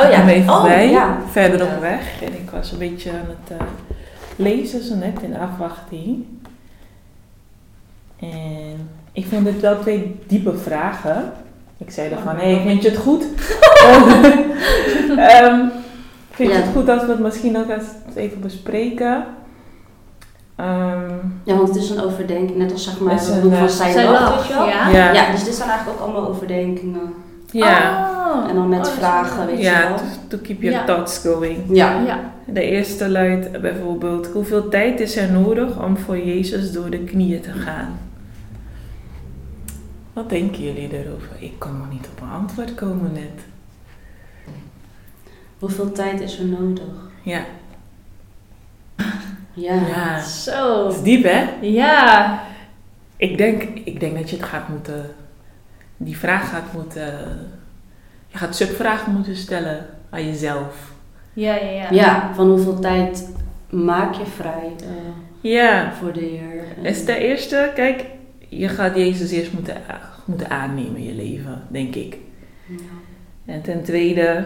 Oh 0.03 0.11
ja. 0.11 0.27
even 0.27 0.53
oh, 0.53 0.63
bij, 0.63 0.89
ja. 0.89 1.17
verder 1.31 1.65
Ja. 1.67 1.73
op 1.75 1.79
weg. 1.81 2.21
En 2.21 2.33
ik 2.33 2.49
was 2.51 2.71
een 2.71 2.77
beetje 2.77 3.11
aan 3.11 3.17
het 3.47 3.57
eh, 3.59 3.65
lezen, 4.35 4.83
zo 4.83 4.95
net 4.95 5.21
in 5.21 5.37
afwachting. 5.37 6.25
En 8.19 8.89
ik 9.11 9.25
vond 9.29 9.45
dit 9.45 9.59
wel 9.59 9.79
twee 9.79 10.19
diepe 10.27 10.57
vragen. 10.57 11.31
Ik 11.77 11.91
zei 11.91 12.09
ervan, 12.11 12.35
hé, 12.35 12.53
hey, 12.53 12.61
vind 12.65 12.81
je 12.81 12.89
het 12.89 12.97
goed? 12.97 13.25
Ehm, 15.17 15.65
vind 16.31 16.49
je 16.51 16.55
Ja. 16.57 16.61
het 16.61 16.71
goed 16.73 16.89
als 16.89 17.01
we 17.05 17.11
het 17.11 17.19
misschien 17.19 17.57
ook 17.57 17.69
eens 17.69 17.87
even 18.15 18.41
bespreken? 18.41 19.25
Ehm, 20.55 21.13
Ja, 21.43 21.55
want 21.55 21.67
het 21.67 21.77
is 21.77 21.89
een 21.89 22.01
overdenking, 22.01 22.57
net 22.57 22.71
als 22.71 22.83
zeg 22.83 22.99
maar 22.99 23.13
Het 23.13 23.21
is 23.21 23.27
het 23.27 23.35
een, 23.35 23.41
boek 23.49 23.57
van 23.57 23.69
Zij 23.69 23.91
Zij 23.91 24.03
Lach, 24.05 24.19
lacht, 24.21 24.35
weet 24.37 24.47
je 24.47 24.53
wel? 24.53 24.67
ja. 24.67 24.89
ja. 24.89 25.13
Ja, 25.13 25.31
dus 25.31 25.43
dit 25.43 25.55
zijn 25.55 25.69
eigenlijk 25.69 25.99
ook 26.01 26.05
allemaal 26.07 26.29
overdenkingen 26.29 27.13
Ja, 27.51 28.07
Oh. 28.29 28.49
En 28.49 28.55
dan 28.55 28.69
met 28.69 28.87
Oh, 28.87 28.93
vragen, 28.93 29.45
weet 29.45 29.57
je 29.57 29.63
ja 29.63 29.87
wel. 29.87 29.97
to, 29.97 30.03
to 30.27 30.37
keep 30.37 30.61
your 30.61 30.77
Ja. 30.79 30.85
thoughts 30.85 31.17
going. 31.17 31.57
Ja. 31.69 32.01
Ja. 32.01 32.19
De 32.45 32.61
eerste 32.61 33.09
luidt 33.09 33.61
bijvoorbeeld: 33.61 34.27
hoeveel 34.27 34.69
tijd 34.69 34.99
is 34.99 35.15
er 35.17 35.31
nodig 35.31 35.83
om 35.83 35.97
voor 35.97 36.17
Jezus 36.17 36.71
door 36.71 36.89
de 36.89 36.99
knieën 37.03 37.41
te 37.41 37.51
gaan? 37.51 37.99
Wat 40.13 40.29
denken 40.29 40.63
jullie 40.63 40.89
erover? 41.05 41.29
Ik 41.39 41.53
kan 41.57 41.77
nog 41.77 41.89
niet 41.91 42.07
op 42.11 42.21
een 42.21 42.29
antwoord 42.29 42.75
komen 42.75 43.11
net. 43.13 43.43
Hoeveel 45.59 45.91
tijd 45.91 46.21
is 46.21 46.39
er 46.39 46.45
nodig? 46.45 46.83
Ja, 47.21 47.41
Ja. 49.53 49.73
ja. 49.73 50.19
Zo. 50.21 50.83
Dat 50.83 50.93
is 50.95 51.01
diep 51.01 51.23
hè? 51.23 51.45
Ja. 51.61 52.39
Ik 53.17 53.37
denk, 53.37 53.63
ik 53.63 53.99
denk 53.99 54.15
dat 54.17 54.29
je 54.29 54.35
het 54.35 54.45
gaat 54.45 54.69
moeten, 54.69 55.05
die 56.01 56.17
vraag 56.17 56.49
gaat 56.49 56.73
moeten, 56.73 57.13
je 58.27 58.37
gaat 58.37 58.55
subvragen 58.55 59.13
moeten 59.13 59.35
stellen 59.35 59.85
aan 60.09 60.25
jezelf. 60.25 60.91
Ja, 61.33 61.55
ja, 61.55 61.69
ja. 61.69 61.87
Ja, 61.91 62.33
van 62.33 62.47
hoeveel 62.49 62.79
tijd 62.79 63.29
maak 63.69 64.13
je 64.13 64.25
vrij 64.25 64.73
eh, 64.79 65.51
Ja, 65.51 65.93
voor 65.93 66.13
de 66.13 66.19
Heer? 66.19 66.63
En- 66.77 66.85
is 66.85 67.05
de 67.05 67.17
eerste, 67.17 67.71
kijk, 67.75 68.05
je 68.47 68.67
gaat 68.67 68.95
Jezus 68.95 69.31
eerst 69.31 69.53
moeten, 69.53 69.75
moeten 70.25 70.49
aannemen 70.49 70.95
in 70.95 71.03
je 71.03 71.13
leven, 71.13 71.63
denk 71.67 71.95
ik. 71.95 72.17
Ja. 72.67 72.75
En 73.45 73.61
ten 73.61 73.83
tweede, 73.83 74.45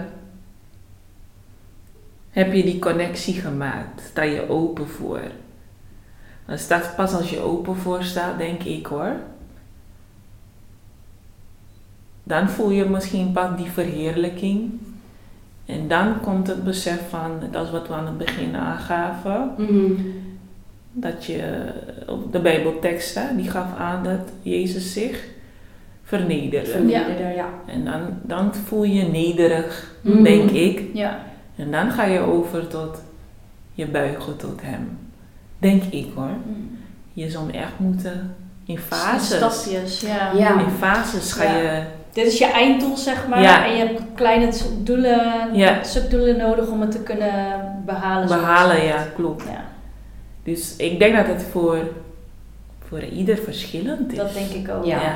heb 2.29 2.53
je 2.53 2.63
die 2.63 2.79
connectie 2.79 3.33
gemaakt? 3.33 4.01
Sta 4.01 4.21
je 4.21 4.49
open 4.49 4.87
voor? 4.87 5.21
Dan 6.45 6.57
staat 6.57 6.95
pas 6.95 7.13
als 7.13 7.29
je 7.29 7.39
open 7.39 7.75
voor 7.75 8.03
staat, 8.03 8.37
denk 8.37 8.63
ik 8.63 8.85
hoor. 8.85 9.15
Dan 12.23 12.49
voel 12.49 12.69
je 12.69 12.85
misschien 12.85 13.31
pas 13.31 13.57
die 13.57 13.71
verheerlijking. 13.71 14.71
En 15.65 15.87
dan 15.87 16.19
komt 16.21 16.47
het 16.47 16.63
besef 16.63 16.99
van, 17.09 17.31
dat 17.51 17.65
is 17.65 17.71
wat 17.71 17.87
we 17.87 17.93
aan 17.93 18.05
het 18.05 18.17
begin 18.17 18.55
aangaven, 18.55 19.51
Mhm. 19.57 19.91
dat 20.91 21.25
je, 21.25 21.63
op 22.07 22.31
de 22.31 22.39
Bijbeltekst, 22.39 23.15
hè, 23.15 23.35
die 23.35 23.49
gaf 23.49 23.77
aan 23.77 24.03
dat 24.03 24.19
Jezus 24.41 24.93
zich 24.93 25.23
vernederde. 26.03 26.69
Vernederen, 26.69 27.33
ja. 27.35 27.47
En 27.65 27.85
dan, 27.85 28.01
dan 28.21 28.55
voel 28.55 28.83
je 28.83 28.93
je 28.93 29.03
nederig, 29.11 29.91
Mhm. 30.01 30.23
denk 30.23 30.49
ik. 30.49 30.81
Ja. 30.93 31.19
En 31.55 31.71
dan 31.71 31.91
ga 31.91 32.03
je 32.03 32.19
over 32.19 32.67
tot 32.67 33.01
je 33.73 33.87
buigen 33.87 34.37
tot 34.37 34.61
hem. 34.61 34.97
Denk 35.59 35.83
ik 35.83 36.07
hoor. 36.15 36.29
Je 37.13 37.29
zal 37.29 37.41
hem 37.45 37.55
echt 37.55 37.79
moeten 37.79 38.35
in 38.65 38.77
fases. 38.79 39.37
Stapjes, 39.37 39.99
ja. 40.01 40.31
Ja. 40.37 40.59
In 40.59 40.69
fases 40.71 41.31
ga 41.31 41.43
Ja. 41.43 41.57
je. 41.57 41.81
Dit 42.13 42.25
is 42.25 42.37
je 42.37 42.45
einddoel, 42.45 42.97
zeg 42.97 43.27
maar. 43.27 43.41
Ja. 43.41 43.65
En 43.65 43.71
je 43.75 43.77
hebt 43.85 44.01
kleine 44.15 44.51
doelen, 44.83 45.53
Ja. 45.55 45.83
subdoelen 45.83 46.37
nodig 46.37 46.67
om 46.69 46.81
het 46.81 46.91
te 46.91 46.99
kunnen 46.99 47.33
behalen. 47.85 48.27
behalen. 48.27 48.83
Ja, 48.85 49.05
klopt. 49.15 49.43
Ja, 49.43 49.63
Dus 50.43 50.75
ik 50.75 50.99
denk 50.99 51.15
dat 51.15 51.27
het 51.27 51.43
voor, 51.51 51.77
voor 52.87 53.03
ieder 53.03 53.37
verschillend 53.37 54.11
is. 54.11 54.17
dat 54.17 54.33
denk 54.33 54.49
ik 54.49 54.69
ook. 54.69 54.85
Ja. 54.85 55.13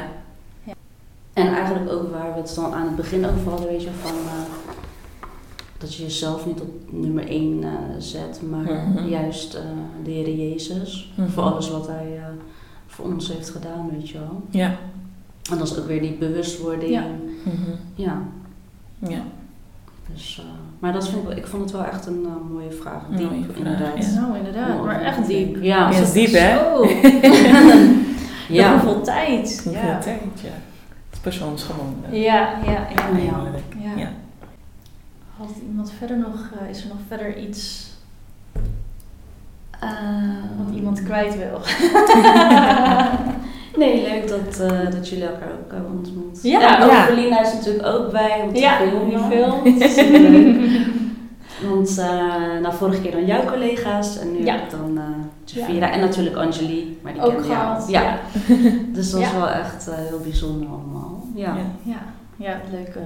En 1.33 1.53
eigenlijk 1.53 1.91
ook 1.91 2.11
waar 2.11 2.33
we 2.33 2.39
het 2.39 2.55
dan 2.55 2.73
aan 2.73 2.85
het 2.87 2.95
begin 2.95 3.25
over 3.25 3.49
hadden, 3.49 3.67
weet 3.67 3.83
je, 3.83 3.89
van 4.01 4.11
eh, 4.11 5.29
dat 5.77 5.95
je 5.95 6.03
jezelf 6.03 6.45
niet 6.45 6.61
op 6.61 6.69
nummer 6.91 7.27
1 7.29 7.63
zet, 7.97 8.39
maar 8.49 8.73
Mhm. 8.73 9.07
juist 9.07 9.53
eh, 9.53 9.61
de 10.03 10.11
Heer 10.11 10.29
Jezus. 10.35 11.11
Mhm. 11.15 11.29
Voor 11.29 11.43
alles 11.43 11.69
wat 11.69 11.87
Hij 11.87 12.17
eh, 12.17 12.23
voor 12.87 13.05
ons 13.05 13.27
heeft 13.33 13.49
gedaan, 13.49 13.89
weet 13.91 14.09
je 14.09 14.17
wel. 14.19 14.41
Ja. 14.49 14.75
En 15.51 15.57
dat 15.57 15.67
is 15.67 15.79
ook 15.79 15.87
weer 15.87 16.01
die 16.01 16.13
bewustwording. 16.13 16.91
Ja. 16.91 17.03
Mhm. 17.43 17.71
Ja, 17.95 18.21
ja. 18.99 19.21
dus, 20.13 20.37
eh, 20.39 20.45
maar 20.79 20.93
dat 20.93 21.09
vind 21.09 21.29
ik, 21.29 21.37
ik 21.37 21.47
vond 21.47 21.63
het 21.63 21.71
wel 21.71 21.85
echt 21.85 22.05
een 22.05 22.25
eh, 22.25 22.51
mooie 22.53 22.71
vraag. 22.71 23.01
Diep, 23.09 23.29
mooie 23.31 23.43
vraag, 23.43 23.57
inderdaad. 23.57 24.13
ja. 24.13 24.19
Nou, 24.19 24.37
inderdaad. 24.37 24.83
Maar 24.85 25.01
echt 25.01 25.27
diep. 25.27 25.55
Ja, 25.63 25.89
Ja, 25.89 25.97
is 25.97 26.11
diep 26.11 26.31
hè? 26.33 26.57
Ja. 28.49 28.71
Hoeveel 28.71 29.01
tijd. 29.01 29.61
Hoeveel 29.63 29.81
Ja. 29.81 29.99
tijd, 29.99 30.21
ja. 30.41 30.49
Het 30.49 31.13
is 31.13 31.19
persoonsgebonden. 31.19 32.19
Ja, 32.19 32.53
ja, 32.65 32.71
ja. 32.71 33.17
Ja. 33.17 33.51
Ja. 33.79 33.95
Ja. 33.97 34.09
Had 35.37 35.49
iemand 35.69 35.91
verder 35.97 36.17
nog, 36.17 36.49
eh, 36.61 36.69
is 36.69 36.81
er 36.81 36.87
nog 36.87 36.97
verder 37.07 37.37
iets 37.37 37.85
Eh, 39.79 39.89
wat 40.65 40.75
iemand 40.75 41.03
kwijt 41.03 41.37
wil? 41.37 41.59
Nee, 43.77 44.01
leuk 44.09 44.27
dat, 44.27 44.59
eh, 44.71 44.91
dat 44.91 45.09
jullie 45.09 45.25
elkaar 45.25 45.51
ook 45.65 45.71
hebben 45.71 45.91
ontmoet. 45.91 46.39
Ja. 46.43 46.83
ook. 46.83 46.91
Verlina 46.91 47.41
is 47.41 47.53
natuurlijk 47.53 47.85
ook 47.87 48.11
bij 48.11 48.41
om 48.43 48.53
te 48.53 48.59
Ja, 48.59 48.77
filmen. 48.77 49.09
die 49.09 49.17
filmt. 49.19 49.91
Superleuk. 49.91 50.85
Want 51.69 51.89
uh, 51.89 52.59
nou, 52.61 52.73
vorige 52.75 53.01
keer 53.01 53.11
dan 53.11 53.25
jouw 53.25 53.45
collega's 53.45 54.19
en 54.19 54.31
nu 54.31 54.43
Ja. 54.45 54.53
heb 54.53 54.63
ik 54.63 54.69
dan 54.71 54.91
uh, 54.97 55.03
Javira 55.45 55.91
en 55.91 55.99
natuurlijk 55.99 56.35
Anjali. 56.35 56.99
Maar 57.03 57.13
die 57.13 57.21
Ook 57.21 57.31
kende 57.31 57.47
jou. 57.47 57.59
gehad. 57.59 57.89
Ja. 57.89 58.01
Ja. 58.01 58.17
Dus 58.93 59.11
dat 59.11 59.21
is 59.21 59.27
Ja. 59.31 59.37
wel 59.37 59.49
echt 59.49 59.87
uh, 59.87 59.93
heel 59.95 60.19
bijzonder 60.19 60.67
allemaal. 60.69 61.23
Ja. 61.35 61.55
Ja. 61.55 61.63
Ja, 61.83 61.99
ja 62.35 62.59
leuke, 62.71 62.99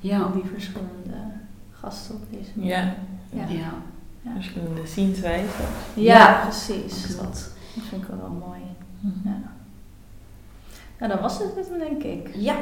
Ja. 0.00 0.20
al 0.20 0.32
die 0.32 0.44
verschillende 0.52 1.16
gasten 1.70 2.14
op 2.14 2.20
deze 2.30 2.50
manier. 2.54 2.72
Ja. 2.72 2.94
Ja. 3.32 3.42
Ja. 3.48 3.72
Ja. 4.22 4.30
Verschillende 4.34 4.80
zienswijzen. 4.86 5.64
Ja, 5.94 6.16
Ja. 6.18 6.40
precies. 6.42 7.16
Dat, 7.16 7.50
vind 7.88 8.02
ik 8.02 8.08
wel, 8.08 8.18
wel 8.18 8.46
mooi. 8.48 8.60
Ja. 11.00 11.06
Nou, 11.06 11.12
dan 11.12 11.20
was 11.20 11.38
het 11.38 11.54
het, 11.56 11.78
denk 11.78 12.02
ik. 12.02 12.30
Ja. 12.34 12.56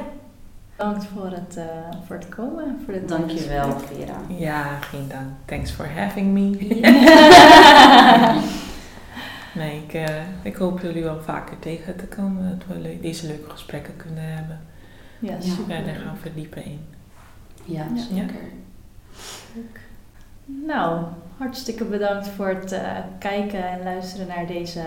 Bedankt 0.77 1.05
voor 1.05 1.31
het, 1.31 1.57
uh, 1.57 1.64
voor 2.07 2.16
het 2.16 2.29
komen. 2.29 2.81
Voor 2.85 2.92
dit 2.92 3.09
Dankjewel. 3.09 3.79
Vera. 3.79 4.16
Ja, 4.29 4.79
geen 4.81 5.09
dank. 5.09 5.27
Thanks 5.44 5.70
for 5.70 5.88
having 6.01 6.33
me. 6.33 6.51
nee, 9.61 9.83
ik, 9.87 9.94
uh, 9.94 10.05
ik 10.42 10.57
hoop 10.57 10.81
jullie 10.81 11.03
wel 11.03 11.22
vaker 11.22 11.59
tegen 11.59 11.96
te 11.96 12.07
komen. 12.07 12.59
Dat 12.59 12.77
we 12.77 12.79
le 12.83 12.98
deze 13.01 13.27
leuke 13.27 13.51
gesprekken 13.51 13.96
kunnen 13.96 14.35
hebben. 14.35 14.61
Ja, 15.18 15.33
Ja. 15.33 15.40
super. 15.40 15.74
Verder 15.74 15.94
gaan 15.94 16.16
verdiepen 16.16 16.64
in. 16.64 16.81
Ja, 17.64 17.87
Ja. 17.94 18.03
zeker. 18.03 18.40
Leuk. 19.55 19.81
Nou, 20.44 21.05
hartstikke 21.38 21.85
bedankt 21.85 22.29
voor 22.29 22.48
het 22.48 22.72
uh, 22.72 22.81
kijken 23.18 23.68
en 23.68 23.83
luisteren 23.83 24.27
naar 24.27 24.46
deze 24.46 24.83